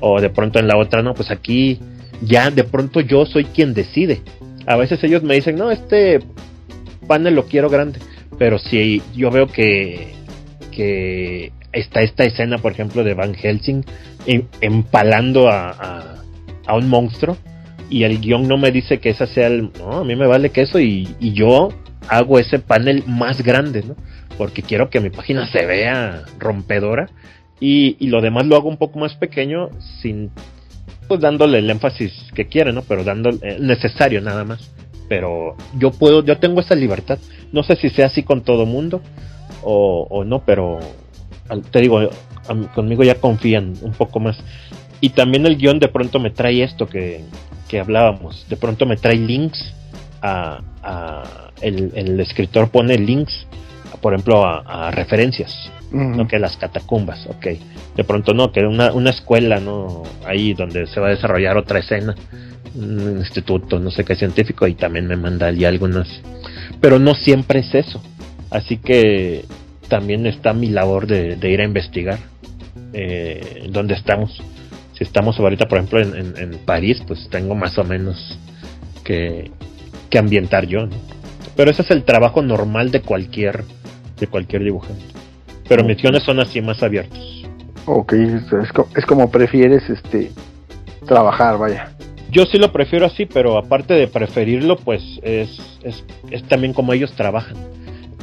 O 0.00 0.20
de 0.20 0.30
pronto 0.30 0.58
en 0.58 0.68
la 0.68 0.76
otra, 0.76 1.02
no, 1.02 1.14
pues 1.14 1.30
aquí 1.30 1.80
ya 2.20 2.50
de 2.50 2.64
pronto 2.64 3.00
yo 3.00 3.26
soy 3.26 3.44
quien 3.46 3.74
decide. 3.74 4.22
A 4.66 4.76
veces 4.76 5.02
ellos 5.02 5.22
me 5.22 5.34
dicen, 5.34 5.56
no, 5.56 5.70
este 5.70 6.20
panel 7.06 7.34
lo 7.34 7.46
quiero 7.46 7.70
grande 7.70 7.98
pero 8.38 8.58
si 8.58 9.02
yo 9.14 9.30
veo 9.30 9.48
que, 9.48 10.14
que 10.78 11.50
está 11.72 12.02
esta 12.02 12.22
escena, 12.22 12.58
por 12.58 12.70
ejemplo, 12.70 13.02
de 13.02 13.14
Van 13.14 13.34
Helsing 13.34 13.84
em, 14.26 14.44
empalando 14.60 15.48
a, 15.48 16.14
a, 16.68 16.76
un 16.76 16.88
monstruo 16.88 17.36
y 17.90 18.04
el 18.04 18.20
guion 18.20 18.46
no 18.46 18.58
me 18.58 18.70
dice 18.70 18.98
que 18.98 19.10
esa 19.10 19.26
sea 19.26 19.48
el... 19.48 19.72
No, 19.76 19.98
a 19.98 20.04
mí 20.04 20.14
me 20.14 20.28
vale 20.28 20.50
que 20.50 20.62
eso 20.62 20.78
y, 20.78 21.08
y 21.18 21.32
yo 21.32 21.70
hago 22.08 22.38
ese 22.38 22.60
panel 22.60 23.02
más 23.08 23.42
grande, 23.42 23.82
¿no? 23.82 23.96
Porque 24.36 24.62
quiero 24.62 24.88
que 24.88 25.00
mi 25.00 25.10
página 25.10 25.50
se 25.50 25.66
vea 25.66 26.22
rompedora 26.38 27.10
y, 27.58 27.96
y 27.98 28.06
lo 28.06 28.20
demás 28.20 28.46
lo 28.46 28.54
hago 28.54 28.68
un 28.68 28.76
poco 28.76 29.00
más 29.00 29.16
pequeño 29.16 29.70
sin 30.00 30.30
pues 31.08 31.20
dándole 31.20 31.58
el 31.58 31.68
énfasis 31.68 32.12
que 32.36 32.46
quiere, 32.46 32.72
¿no? 32.72 32.82
Pero 32.82 33.02
dándole 33.02 33.38
eh, 33.42 33.56
necesario 33.58 34.20
nada 34.20 34.44
más 34.44 34.70
pero 35.08 35.56
yo 35.78 35.90
puedo, 35.90 36.22
yo 36.22 36.38
tengo 36.38 36.60
esa 36.60 36.74
libertad. 36.74 37.18
No 37.50 37.62
sé 37.62 37.76
si 37.76 37.88
sea 37.88 38.06
así 38.06 38.22
con 38.22 38.42
todo 38.42 38.66
mundo 38.66 39.00
o, 39.62 40.06
o 40.10 40.24
no, 40.24 40.40
pero 40.40 40.78
te 41.70 41.80
digo, 41.80 42.00
conmigo 42.74 43.04
ya 43.04 43.16
confían 43.16 43.74
un 43.82 43.92
poco 43.92 44.20
más. 44.20 44.38
Y 45.00 45.10
también 45.10 45.46
el 45.46 45.56
guion 45.56 45.78
de 45.78 45.88
pronto 45.88 46.18
me 46.18 46.30
trae 46.30 46.62
esto 46.62 46.86
que, 46.86 47.24
que 47.68 47.80
hablábamos, 47.80 48.46
de 48.48 48.56
pronto 48.56 48.86
me 48.86 48.96
trae 48.96 49.16
links 49.16 49.74
a, 50.22 50.60
a 50.82 51.50
el, 51.60 51.92
el, 51.94 52.20
escritor 52.20 52.70
pone 52.70 52.98
links, 52.98 53.46
por 54.00 54.12
ejemplo, 54.12 54.44
a, 54.44 54.88
a 54.88 54.90
referencias, 54.90 55.70
uh 55.92 55.96
-huh. 55.96 56.16
¿no? 56.16 56.28
que 56.28 56.38
las 56.38 56.56
catacumbas, 56.56 57.26
ok. 57.26 57.46
De 57.96 58.04
pronto 58.04 58.34
no, 58.34 58.50
que 58.52 58.60
una, 58.66 58.92
una 58.92 59.10
escuela, 59.10 59.60
¿no? 59.60 60.02
Ahí 60.24 60.54
donde 60.54 60.86
se 60.86 61.00
va 61.00 61.08
a 61.08 61.10
desarrollar 61.10 61.56
otra 61.56 61.80
escena 61.80 62.14
un 62.74 63.18
instituto, 63.18 63.78
no 63.78 63.90
sé 63.90 64.04
qué 64.04 64.14
científico, 64.14 64.66
y 64.66 64.74
también 64.74 65.06
me 65.06 65.16
manda 65.16 65.50
ya 65.50 65.68
algunos. 65.68 66.08
Pero 66.80 66.98
no 66.98 67.14
siempre 67.14 67.60
es 67.60 67.74
eso. 67.74 68.02
Así 68.50 68.78
que 68.78 69.44
también 69.88 70.26
está 70.26 70.52
mi 70.52 70.68
labor 70.68 71.06
de, 71.06 71.36
de 71.36 71.50
ir 71.50 71.60
a 71.60 71.64
investigar 71.64 72.18
eh, 72.92 73.66
dónde 73.70 73.94
estamos. 73.94 74.42
Si 74.94 75.04
estamos 75.04 75.38
ahorita, 75.38 75.66
por 75.66 75.78
ejemplo, 75.78 76.00
en, 76.00 76.14
en, 76.14 76.36
en, 76.36 76.58
París, 76.58 77.02
pues 77.06 77.28
tengo 77.30 77.54
más 77.54 77.78
o 77.78 77.84
menos 77.84 78.38
que, 79.04 79.50
que 80.10 80.18
ambientar 80.18 80.66
yo. 80.66 80.86
¿no? 80.86 80.96
Pero 81.56 81.70
ese 81.70 81.82
es 81.82 81.90
el 81.90 82.04
trabajo 82.04 82.42
normal 82.42 82.90
de 82.90 83.00
cualquier, 83.00 83.64
de 84.18 84.26
cualquier 84.26 84.64
dibujante. 84.64 85.04
Pero 85.68 85.84
mis 85.84 86.00
guiones 86.00 86.22
son 86.22 86.40
así 86.40 86.60
más 86.60 86.82
abiertos. 86.82 87.44
Ok, 87.84 88.12
es, 88.14 88.42
es 88.96 89.06
como 89.06 89.30
prefieres 89.30 89.88
este 89.88 90.32
trabajar, 91.06 91.58
vaya. 91.58 91.90
Yo 92.30 92.44
sí 92.44 92.58
lo 92.58 92.70
prefiero 92.72 93.06
así, 93.06 93.24
pero 93.24 93.56
aparte 93.56 93.94
de 93.94 94.06
preferirlo, 94.06 94.76
pues 94.76 95.02
es, 95.22 95.58
es, 95.82 96.04
es 96.30 96.42
también 96.44 96.74
como 96.74 96.92
ellos 96.92 97.12
trabajan. 97.12 97.56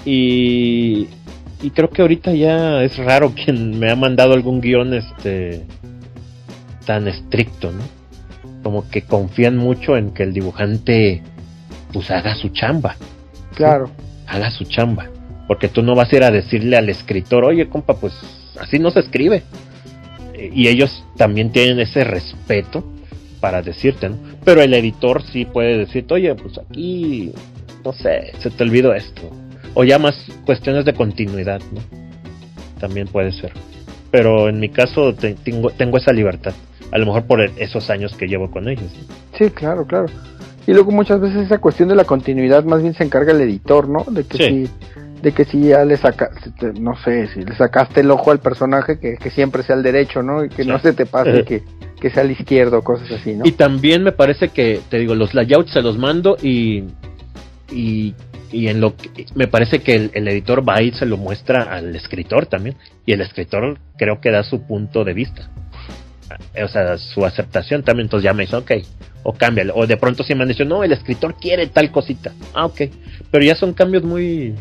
Y, 0.06 1.08
y, 1.62 1.70
creo 1.72 1.90
que 1.90 2.04
ahorita 2.04 2.34
ya 2.34 2.84
es 2.84 2.98
raro 2.98 3.34
quien 3.46 3.80
me 3.80 3.92
ha 3.92 3.96
mandado 3.96 4.34
algún 4.34 4.62
guion 4.62 4.94
este 4.94 5.66
tan 6.86 7.08
estricto, 7.08 7.72
¿no? 7.72 7.84
Como 8.64 8.88
que 8.90 9.02
confían 9.02 9.58
mucho 9.58 9.98
en 9.98 10.12
que 10.12 10.24
el 10.24 10.34
dibujante 10.34 11.22
pues 11.92 12.12
haga 12.12 12.36
su 12.36 12.50
chamba. 12.50 12.96
Claro. 13.56 13.88
¿sí? 13.88 13.94
Haga 14.28 14.52
su 14.52 14.66
chamba. 14.66 15.10
Porque 15.48 15.68
tú 15.68 15.82
no 15.82 15.96
vas 15.96 16.12
a 16.12 16.16
ir 16.16 16.24
a 16.24 16.32
decirle 16.32 16.78
al 16.78 16.90
escritor, 16.90 17.46
oye 17.46 17.70
compa, 17.70 17.96
pues 17.96 18.14
así 18.60 18.80
no 18.80 18.92
se 18.92 19.00
escribe. 19.00 19.44
Y 20.54 20.68
ellos 20.68 21.04
también 21.16 21.52
tienen 21.52 21.80
ese 21.80 22.04
respeto 22.04 22.84
para 23.40 23.62
decirte, 23.62 24.10
¿no? 24.10 24.18
Pero 24.44 24.62
el 24.62 24.74
editor 24.74 25.24
sí 25.24 25.46
puede 25.46 25.78
decirte, 25.78 26.16
oye, 26.16 26.36
pues 26.36 26.58
aquí, 26.58 27.32
no 27.84 27.94
sé, 27.94 28.34
se 28.40 28.50
te 28.50 28.64
olvidó 28.64 28.94
esto. 28.94 29.30
O 29.76 29.84
ya 29.84 30.00
más 30.00 30.16
cuestiones 30.46 30.86
de 30.86 30.94
continuidad, 30.94 31.62
¿no? 31.72 31.82
También 32.80 33.08
puede 33.08 33.32
ser. 33.32 33.52
Pero 34.10 34.50
en 34.50 34.60
mi 34.60 34.70
caso 34.70 35.14
te, 35.14 35.36
tengo, 35.36 35.70
tengo 35.70 35.98
esa 35.98 36.12
libertad. 36.12 36.54
A 36.92 36.98
lo 36.98 37.06
mejor 37.06 37.26
por 37.26 37.42
esos 37.42 37.90
años 37.90 38.16
que 38.16 38.28
llevo 38.28 38.50
con 38.50 38.68
ellos. 38.68 38.92
Sí, 39.38 39.50
claro, 39.52 39.86
claro. 39.86 40.08
Y 40.66 40.74
luego 40.74 40.92
muchas 40.92 41.20
veces 41.20 41.46
esa 41.46 41.60
cuestión 41.60 41.90
de 41.90 41.96
la 41.96 42.06
continuidad 42.06 42.64
más 42.64 42.82
bien 42.82 42.96
se 42.96 43.04
encarga 43.04 43.34
el 43.34 43.42
editor, 43.42 43.88
¿no? 43.88 44.04
De 44.10 44.24
que 44.24 44.38
sí. 44.38 44.44
si 44.44 44.70
de 45.22 45.32
que 45.32 45.46
si 45.46 45.60
ya 45.70 45.84
le 45.84 45.98
saca, 45.98 46.30
no 46.80 46.96
sé, 46.98 47.28
si 47.34 47.42
le 47.42 47.56
sacaste 47.56 48.02
el 48.02 48.12
ojo 48.12 48.30
al 48.30 48.40
personaje, 48.40 49.00
que, 49.00 49.18
que 49.18 49.32
siempre 49.32 49.64
sea 49.64 49.76
el 49.76 49.82
derecho, 49.82 50.22
¿no? 50.22 50.46
Y 50.46 50.50
que 50.50 50.64
sí. 50.64 50.70
no 50.70 50.78
se 50.78 50.94
te 50.94 51.08
pase 51.08 51.44
que, 51.48 51.64
que 52.00 52.12
sea 52.12 52.22
al 52.22 52.30
izquierdo, 52.30 52.84
cosas 52.84 53.10
así, 53.12 53.34
¿no? 53.34 53.44
Y 53.44 53.54
también 53.54 54.04
me 54.04 54.12
parece 54.12 54.50
que, 54.50 54.82
te 54.88 55.00
digo, 55.00 55.16
los 55.16 55.34
layouts 55.34 55.72
se 55.72 55.82
los 55.82 55.98
mando 55.98 56.38
y, 56.42 56.84
y, 57.72 58.14
y 58.56 58.70
en 58.70 58.82
lo 58.82 58.96
que, 58.96 59.26
me 59.36 59.48
parece 59.48 59.80
que 59.80 59.96
el, 59.96 60.12
el, 60.14 60.28
editor 60.28 60.68
va 60.68 60.82
y 60.82 60.92
se 60.92 61.06
lo 61.06 61.18
muestra 61.18 61.64
al 61.64 61.96
escritor 61.96 62.46
también. 62.46 62.76
Y 63.06 63.14
el 63.14 63.22
escritor 63.22 63.80
creo 63.98 64.22
que 64.22 64.32
da 64.32 64.44
su 64.44 64.62
punto 64.62 65.04
de 65.04 65.14
vista. 65.14 65.50
O 66.64 66.68
sea, 66.68 66.98
su 66.98 67.26
aceptación 67.26 67.84
también. 67.84 68.06
Entonces 68.06 68.24
ya 68.24 68.34
me 68.34 68.44
dice, 68.44 68.56
ok, 68.56 68.72
o 69.24 69.34
cámbiale. 69.34 69.72
O 69.76 69.86
de 69.86 69.98
pronto 69.98 70.24
si 70.24 70.34
me 70.36 70.44
han 70.44 70.50
dicho, 70.50 70.66
no, 70.66 70.84
el 70.84 70.92
escritor 70.92 71.36
quiere 71.36 71.68
tal 71.68 71.92
cosita. 71.92 72.34
Ah, 72.54 72.66
ok. 72.66 72.82
Pero 73.30 73.44
ya 73.44 73.56
son 73.56 73.74
cambios 73.74 74.04
muy 74.04 74.56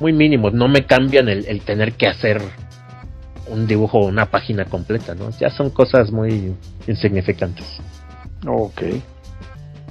muy 0.00 0.12
mínimos, 0.12 0.52
no 0.54 0.66
me 0.66 0.86
cambian 0.86 1.28
el, 1.28 1.44
el 1.46 1.60
tener 1.60 1.92
que 1.92 2.08
hacer 2.08 2.40
un 3.46 3.66
dibujo 3.66 3.98
o 3.98 4.06
una 4.06 4.30
página 4.30 4.64
completa, 4.64 5.14
¿no? 5.14 5.30
Ya 5.38 5.50
son 5.50 5.70
cosas 5.70 6.10
muy 6.10 6.54
insignificantes. 6.86 7.66
Ok, 8.46 8.82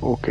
ok. 0.02 0.28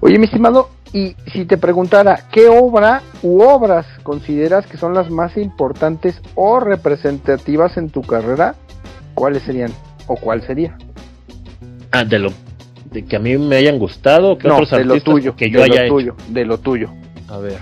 Oye, 0.00 0.18
mi 0.18 0.24
estimado, 0.24 0.70
y 0.92 1.16
si 1.32 1.46
te 1.46 1.56
preguntara, 1.56 2.28
¿qué 2.30 2.48
obra 2.48 3.02
u 3.22 3.42
obras 3.42 3.86
consideras 4.02 4.66
que 4.66 4.76
son 4.76 4.94
las 4.94 5.10
más 5.10 5.36
importantes 5.36 6.20
o 6.34 6.60
representativas 6.60 7.76
en 7.76 7.90
tu 7.90 8.02
carrera? 8.02 8.54
¿Cuáles 9.14 9.42
serían 9.42 9.72
o 10.06 10.16
cuál 10.16 10.42
sería? 10.42 10.76
Ah, 11.90 12.04
de 12.04 12.18
lo 12.18 12.30
de 12.90 13.04
que 13.06 13.16
a 13.16 13.18
mí 13.18 13.38
me 13.38 13.56
hayan 13.56 13.78
gustado, 13.78 14.36
que 14.36 14.48
no, 14.48 14.54
otros 14.54 14.70
de 14.70 14.76
artistas 14.76 15.06
lo 15.06 15.12
tuyo, 15.14 15.36
que 15.36 15.50
yo 15.50 15.60
de 15.60 15.64
haya 15.64 15.82
lo 15.84 15.88
tuyo, 15.88 16.14
hecho? 16.18 16.32
de 16.32 16.44
lo 16.44 16.58
tuyo. 16.58 16.90
A 17.28 17.38
ver. 17.38 17.58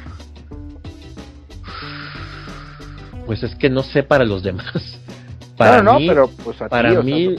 pues 3.26 3.44
es 3.44 3.54
que 3.54 3.70
no 3.70 3.84
sé 3.84 4.02
para 4.02 4.24
los 4.24 4.42
demás. 4.42 4.98
Para 5.56 5.82
no, 5.82 5.92
no, 5.92 6.00
mí, 6.00 6.08
pero 6.08 6.30
pues 6.42 6.60
a 6.62 6.64
ti, 6.64 6.70
para 6.70 6.88
o 6.88 6.94
sea, 6.94 7.02
mí 7.02 7.36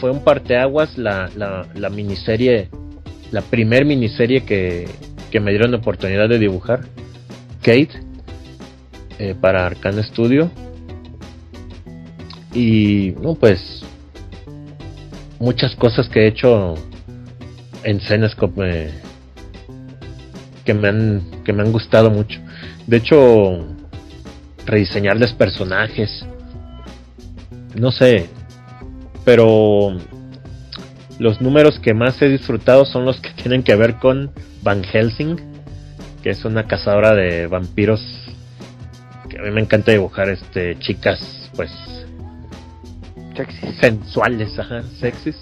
fue 0.00 0.10
un 0.10 0.24
parteaguas 0.24 0.98
la, 0.98 1.30
la, 1.36 1.64
la 1.72 1.88
miniserie, 1.88 2.68
la 3.30 3.42
primer 3.42 3.84
miniserie 3.84 4.44
que, 4.44 4.88
que 5.30 5.40
me 5.40 5.50
dieron 5.50 5.70
la 5.70 5.78
oportunidad 5.78 6.28
de 6.28 6.38
dibujar, 6.38 6.86
Kate, 7.62 7.90
eh, 9.18 9.34
para 9.40 9.66
Arcane 9.66 10.02
Studio. 10.02 10.50
Y, 12.54 13.14
no, 13.20 13.34
pues, 13.34 13.84
muchas 15.38 15.74
cosas 15.76 16.08
que 16.08 16.20
he 16.20 16.26
hecho 16.28 16.74
en 17.84 18.00
Cenescope 18.00 18.90
que 20.64 20.74
me 20.74 20.88
han 20.88 21.22
que 21.44 21.52
me 21.52 21.62
han 21.62 21.72
gustado 21.72 22.10
mucho. 22.10 22.40
De 22.86 22.98
hecho, 22.98 23.66
rediseñarles 24.66 25.32
personajes, 25.32 26.26
no 27.74 27.90
sé, 27.90 28.28
pero 29.24 29.96
los 31.18 31.40
números 31.40 31.78
que 31.80 31.94
más 31.94 32.20
he 32.22 32.28
disfrutado 32.28 32.84
son 32.84 33.04
los 33.04 33.20
que 33.20 33.30
tienen 33.30 33.62
que 33.62 33.74
ver 33.74 33.96
con 33.96 34.30
Van 34.62 34.84
Helsing, 34.84 35.36
que 36.22 36.30
es 36.30 36.44
una 36.44 36.66
cazadora 36.66 37.14
de 37.14 37.46
vampiros 37.46 38.00
que 39.28 39.38
a 39.38 39.42
mí 39.42 39.50
me 39.50 39.60
encanta 39.60 39.92
dibujar 39.92 40.28
este 40.28 40.78
chicas 40.78 41.50
pues 41.54 41.70
sexy. 43.36 43.72
sensuales, 43.80 44.58
ajá, 44.58 44.82
sexys, 44.98 45.36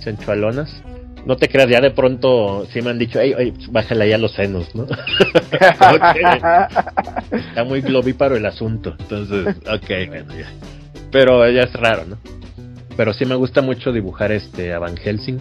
sensualonas. 0.00 0.82
No 1.26 1.36
te 1.36 1.48
creas, 1.48 1.70
ya 1.70 1.80
de 1.80 1.90
pronto 1.90 2.66
sí 2.70 2.82
me 2.82 2.90
han 2.90 2.98
dicho, 2.98 3.18
ey, 3.18 3.34
ey, 3.36 3.54
bájale 3.70 4.04
ahí 4.04 4.12
a 4.12 4.18
los 4.18 4.32
senos, 4.32 4.74
¿no? 4.74 4.86
Está 7.30 7.64
muy 7.64 7.80
globíparo 7.80 8.36
el 8.36 8.44
asunto. 8.44 8.94
Entonces, 8.98 9.56
ok, 9.66 10.08
bueno, 10.08 10.34
ya. 10.38 10.52
Pero 11.10 11.48
ya 11.48 11.62
es 11.62 11.72
raro, 11.72 12.04
¿no? 12.04 12.18
Pero 12.96 13.12
sí 13.12 13.24
me 13.24 13.34
gusta 13.34 13.62
mucho 13.62 13.92
dibujar 13.92 14.32
este 14.32 14.72
a 14.72 14.78
Van 14.78 14.96
Helsing. 14.96 15.40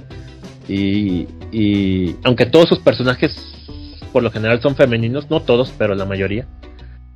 Y, 0.67 1.27
y 1.51 2.15
aunque 2.24 2.45
todos 2.45 2.69
sus 2.69 2.79
personajes 2.79 3.36
por 4.13 4.24
lo 4.24 4.31
general 4.31 4.62
son 4.62 4.75
femeninos, 4.75 5.29
no 5.29 5.41
todos, 5.41 5.74
pero 5.77 5.95
la 5.95 6.05
mayoría. 6.05 6.45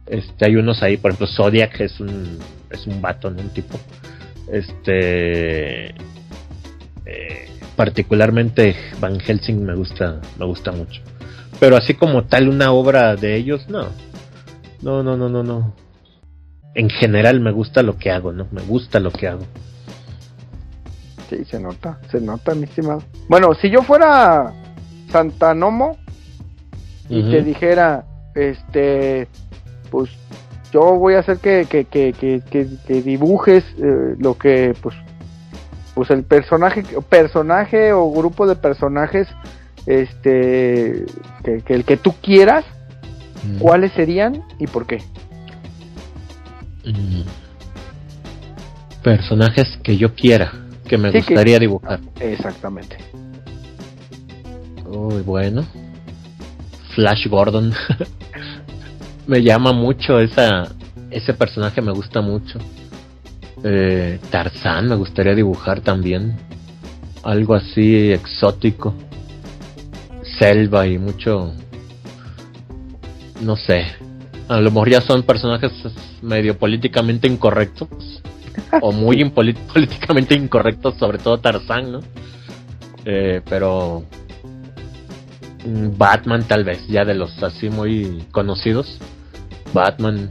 Este, 0.08 0.46
hay 0.46 0.56
unos 0.56 0.82
ahí, 0.82 0.98
por 0.98 1.12
ejemplo, 1.12 1.28
Zodiac 1.28 1.80
es 1.80 2.00
un 2.00 2.40
es 2.72 2.88
un 2.88 3.02
vato. 3.02 3.28
Un 3.28 3.50
tipo. 3.50 3.80
Este 4.52 5.90
eh, 7.06 7.50
particularmente 7.76 8.76
Van 9.00 9.20
Helsing 9.20 9.64
me 9.64 9.76
gusta 9.76 10.22
me 10.40 10.46
gusta 10.46 10.72
mucho. 10.72 11.02
Pero 11.60 11.78
así 11.78 11.94
como 11.94 12.26
tal 12.26 12.50
una 12.50 12.72
obra 12.72 13.16
de 13.16 13.36
ellos, 13.36 13.68
no. 13.70 13.88
No, 14.82 15.04
no, 15.04 15.18
no, 15.18 15.30
no, 15.30 15.44
no. 15.44 15.76
En 16.76 16.90
general 16.90 17.40
me 17.40 17.52
gusta 17.52 17.82
lo 17.82 17.98
que 17.98 18.12
hago, 18.12 18.32
¿no? 18.32 18.48
Me 18.52 18.62
gusta 18.62 19.00
lo 19.00 19.12
que 19.12 19.28
hago. 19.28 19.46
Sí, 21.30 21.44
se 21.46 21.60
nota, 21.60 22.00
se 22.10 22.22
nota, 22.22 22.56
mi 22.56 22.64
estimado. 22.64 23.04
Bueno, 23.28 23.54
si 23.56 23.70
yo 23.70 23.82
fuera 23.84 24.54
Santanomo 25.12 25.98
y 27.10 27.24
te 27.30 27.44
dijera, 27.44 28.06
este, 28.36 29.28
pues 29.92 30.10
yo 30.72 30.96
voy 30.96 31.16
a 31.16 31.20
hacer 31.20 31.38
que, 31.40 31.66
que, 31.70 31.86
que, 31.86 32.14
que, 32.14 32.42
que- 32.86 33.02
dibujes 33.02 33.64
eh, 33.78 34.16
lo 34.20 34.38
que, 34.38 34.74
pues, 34.82 34.96
pues 35.96 36.10
el 36.12 36.24
personaje, 36.24 36.84
personaje 37.10 37.94
o 37.94 38.12
grupo 38.12 38.46
de 38.48 38.56
personajes, 38.56 39.28
este, 39.86 41.06
que, 41.44 41.74
el 41.74 41.86
que 41.86 41.98
tú 41.98 42.14
quieras. 42.22 42.66
¿cuáles 43.60 43.92
serían 43.94 44.44
y 44.60 44.68
por 44.68 44.86
qué? 44.86 45.02
Mm. 46.86 47.22
Personajes 49.04 49.78
que 49.84 49.98
yo 49.98 50.14
quiera, 50.16 50.52
que 50.88 50.98
me 50.98 51.12
Sí, 51.12 51.22
que- 51.22 51.34
gustaría 51.34 51.60
dibujar. 51.60 52.00
Exactamente. 52.20 52.98
Uy, 54.86 55.22
bueno. 55.22 55.66
Flash 56.96 57.28
Gordon. 57.28 57.74
me 59.28 59.42
llama 59.44 59.74
mucho 59.74 60.20
esa, 60.20 60.72
ese 61.12 61.34
personaje, 61.34 61.82
me 61.82 61.92
gusta 61.92 62.22
mucho. 62.22 62.60
Eh, 63.64 64.20
Tarzán 64.30 64.88
me 64.88 64.96
gustaría 64.96 65.36
dibujar 65.36 65.82
también. 65.82 66.38
Algo 67.24 67.56
así 67.56 68.12
exótico. 68.12 68.94
Selva 70.40 70.88
y 70.88 70.98
mucho... 70.98 71.52
No 73.42 73.56
sé. 73.56 73.86
A 74.48 74.60
lo 74.62 74.72
mejor 74.72 74.90
ya 74.90 75.02
son 75.02 75.24
personajes 75.24 75.72
medio 76.22 76.58
políticamente 76.58 77.28
incorrectos. 77.28 77.90
o 78.82 78.92
muy 78.92 79.24
políticamente 79.30 80.36
incorrectos, 80.36 80.96
sobre 80.96 81.18
todo 81.18 81.40
Tarzán, 81.40 81.92
¿no? 81.92 82.00
Eh, 83.06 83.42
pero 83.48 84.04
Mm, 85.68 85.98
Batman 85.98 86.44
tal 86.48 86.64
vez, 86.64 86.88
ya 86.88 87.04
de 87.04 87.14
los 87.14 87.44
así 87.44 87.70
muy 87.70 88.24
conocidos. 88.32 89.00
Batman. 89.74 90.30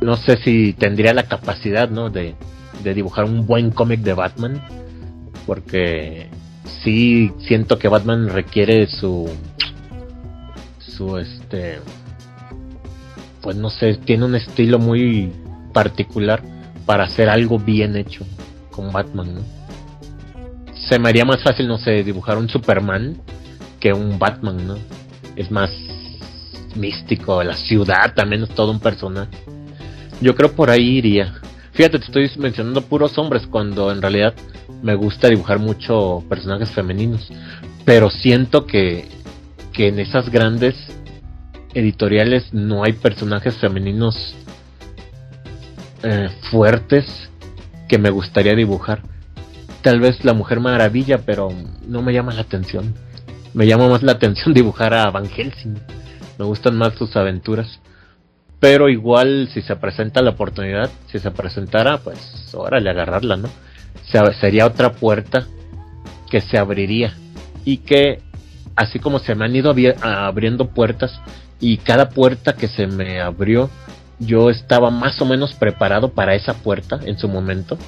No 0.00 0.16
sé 0.16 0.36
si 0.38 0.72
tendría 0.72 1.14
la 1.14 1.24
capacidad, 1.24 1.88
¿no? 1.88 2.10
De, 2.10 2.34
de 2.82 2.94
dibujar 2.94 3.24
un 3.24 3.46
buen 3.46 3.70
cómic 3.70 4.00
de 4.00 4.14
Batman. 4.14 4.62
Porque 5.46 6.28
sí 6.82 7.32
siento 7.46 7.78
que 7.78 7.88
Batman 7.88 8.28
requiere 8.28 8.86
su... 8.86 9.30
Su 10.78 11.18
este... 11.18 11.78
Pues 13.40 13.56
no 13.56 13.70
sé, 13.70 13.94
tiene 13.94 14.24
un 14.24 14.34
estilo 14.34 14.78
muy 14.78 15.32
particular 15.72 16.42
para 16.88 17.04
hacer 17.04 17.28
algo 17.28 17.58
bien 17.58 17.96
hecho 17.96 18.24
con 18.70 18.90
Batman, 18.90 19.34
¿no? 19.34 19.40
Se 20.88 20.98
me 20.98 21.10
haría 21.10 21.26
más 21.26 21.42
fácil, 21.42 21.68
no 21.68 21.76
sé, 21.76 22.02
dibujar 22.02 22.38
un 22.38 22.48
Superman 22.48 23.18
que 23.78 23.92
un 23.92 24.18
Batman, 24.18 24.66
¿no? 24.66 24.78
Es 25.36 25.50
más 25.50 25.70
místico, 26.76 27.42
la 27.44 27.52
ciudad 27.52 28.14
también 28.14 28.44
es 28.44 28.48
todo 28.54 28.72
un 28.72 28.80
personaje. 28.80 29.36
Yo 30.22 30.34
creo 30.34 30.52
por 30.52 30.70
ahí 30.70 30.96
iría. 30.96 31.34
Fíjate, 31.72 31.98
te 31.98 32.06
estoy 32.06 32.30
mencionando 32.38 32.80
puros 32.80 33.18
hombres 33.18 33.46
cuando 33.46 33.92
en 33.92 34.00
realidad 34.00 34.32
me 34.82 34.94
gusta 34.94 35.28
dibujar 35.28 35.58
mucho 35.58 36.24
personajes 36.26 36.70
femeninos. 36.70 37.28
Pero 37.84 38.08
siento 38.08 38.64
que, 38.64 39.06
que 39.74 39.88
en 39.88 39.98
esas 39.98 40.30
grandes 40.30 40.74
editoriales 41.74 42.54
no 42.54 42.82
hay 42.82 42.94
personajes 42.94 43.58
femeninos 43.58 44.34
eh, 46.02 46.28
fuertes 46.50 47.04
que 47.88 47.98
me 47.98 48.10
gustaría 48.10 48.54
dibujar. 48.54 49.02
Tal 49.82 50.00
vez 50.00 50.24
la 50.24 50.32
Mujer 50.34 50.60
Maravilla, 50.60 51.18
pero 51.18 51.48
no 51.86 52.02
me 52.02 52.12
llama 52.12 52.34
la 52.34 52.42
atención 52.42 52.94
me 53.54 53.66
llama 53.66 53.88
más 53.88 54.02
la 54.02 54.12
atención 54.12 54.52
dibujar 54.54 54.92
a 54.94 55.10
Van 55.10 55.26
Helsing. 55.28 55.74
Me 56.38 56.44
gustan 56.44 56.76
más 56.76 56.94
sus 56.94 57.16
aventuras. 57.16 57.80
Pero 58.60 58.88
igual, 58.88 59.48
si 59.52 59.62
se 59.62 59.74
presenta 59.76 60.20
la 60.22 60.30
oportunidad, 60.30 60.90
si 61.10 61.18
se 61.18 61.30
presentara, 61.30 61.98
pues 61.98 62.52
órale, 62.54 62.90
agarrarla, 62.90 63.36
¿no? 63.36 63.48
Se- 64.12 64.34
sería 64.34 64.66
otra 64.66 64.92
puerta 64.92 65.46
que 66.30 66.40
se 66.40 66.58
abriría. 66.58 67.14
Y 67.64 67.78
que, 67.78 68.20
así 68.76 68.98
como 68.98 69.18
se 69.18 69.34
me 69.34 69.44
han 69.46 69.56
ido 69.56 69.74
abri- 69.74 69.96
abriendo 70.02 70.68
puertas, 70.68 71.20
y 71.58 71.78
cada 71.78 72.10
puerta 72.10 72.52
que 72.54 72.68
se 72.68 72.86
me 72.86 73.20
abrió, 73.20 73.70
yo 74.18 74.50
estaba 74.50 74.90
más 74.90 75.20
o 75.20 75.24
menos 75.24 75.54
preparado 75.54 76.10
para 76.10 76.34
esa 76.34 76.54
puerta 76.54 76.98
en 77.04 77.18
su 77.18 77.28
momento. 77.28 77.78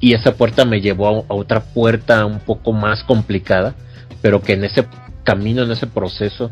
Y 0.00 0.14
esa 0.14 0.34
puerta 0.34 0.64
me 0.64 0.80
llevó 0.80 1.08
a- 1.08 1.34
otra 1.34 1.60
puerta 1.60 2.24
un 2.24 2.40
poco 2.40 2.72
más 2.72 3.04
complicada 3.04 3.74
pero 4.22 4.42
que 4.42 4.52
en 4.52 4.64
ese 4.64 4.86
camino, 5.24 5.62
en 5.62 5.70
ese 5.70 5.86
proceso, 5.86 6.50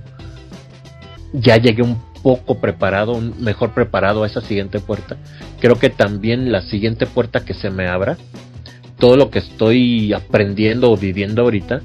ya 1.33 1.57
llegué 1.57 1.83
un 1.83 2.01
poco 2.23 2.61
preparado, 2.61 3.13
un- 3.13 3.35
mejor 3.43 3.75
preparado 3.75 4.25
a 4.25 4.27
esa 4.27 4.41
siguiente 4.41 4.81
puerta. 4.81 5.17
Creo 5.61 5.79
que 5.79 5.91
también 5.91 6.51
la 6.51 6.63
siguiente 6.63 7.07
puerta 7.07 7.45
que 7.45 7.55
se 7.55 7.71
me 7.71 7.87
abra, 7.89 8.17
todo 8.99 9.17
lo 9.17 9.31
que 9.31 9.39
estoy 9.41 10.13
aprendiendo 10.13 10.91
o 10.91 10.97
viviendo 10.97 11.43
ahorita, 11.43 11.81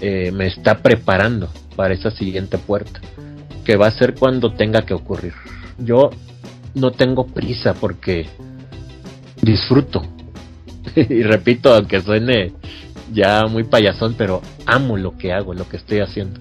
eh, 0.00 0.30
me 0.32 0.46
está 0.46 0.78
preparando 0.78 1.48
para 1.76 1.94
esa 1.94 2.10
siguiente 2.10 2.58
puerta, 2.58 3.00
que 3.64 3.76
va 3.76 3.88
a 3.88 3.90
ser 3.90 4.14
cuando 4.14 4.52
tenga 4.52 4.82
que 4.82 4.94
ocurrir. 4.94 5.34
Yo 5.78 6.10
no 6.74 6.90
tengo 6.92 7.26
prisa 7.26 7.74
porque 7.74 8.26
disfruto. 9.42 10.02
y 10.96 11.22
repito, 11.22 11.74
aunque 11.74 12.00
suene 12.00 12.52
ya 13.12 13.46
muy 13.46 13.64
payasón, 13.64 14.14
pero 14.16 14.42
amo 14.66 14.96
lo 14.96 15.16
que 15.16 15.32
hago, 15.32 15.54
lo 15.54 15.68
que 15.68 15.76
estoy 15.76 16.00
haciendo. 16.00 16.40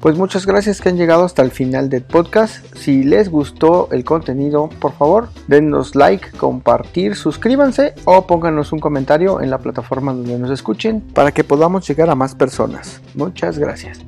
Pues 0.00 0.16
muchas 0.16 0.46
gracias 0.46 0.80
que 0.80 0.90
han 0.90 0.96
llegado 0.96 1.24
hasta 1.24 1.42
el 1.42 1.50
final 1.50 1.88
del 1.88 2.02
podcast. 2.02 2.64
Si 2.76 3.02
les 3.02 3.28
gustó 3.28 3.88
el 3.90 4.04
contenido, 4.04 4.70
por 4.78 4.92
favor, 4.92 5.28
denos 5.48 5.96
like, 5.96 6.30
compartir, 6.32 7.16
suscríbanse 7.16 7.94
o 8.04 8.24
pónganos 8.26 8.72
un 8.72 8.78
comentario 8.78 9.40
en 9.40 9.50
la 9.50 9.58
plataforma 9.58 10.12
donde 10.12 10.38
nos 10.38 10.52
escuchen 10.52 11.00
para 11.00 11.32
que 11.32 11.42
podamos 11.42 11.86
llegar 11.88 12.10
a 12.10 12.14
más 12.14 12.36
personas. 12.36 13.00
Muchas 13.14 13.58
gracias. 13.58 14.07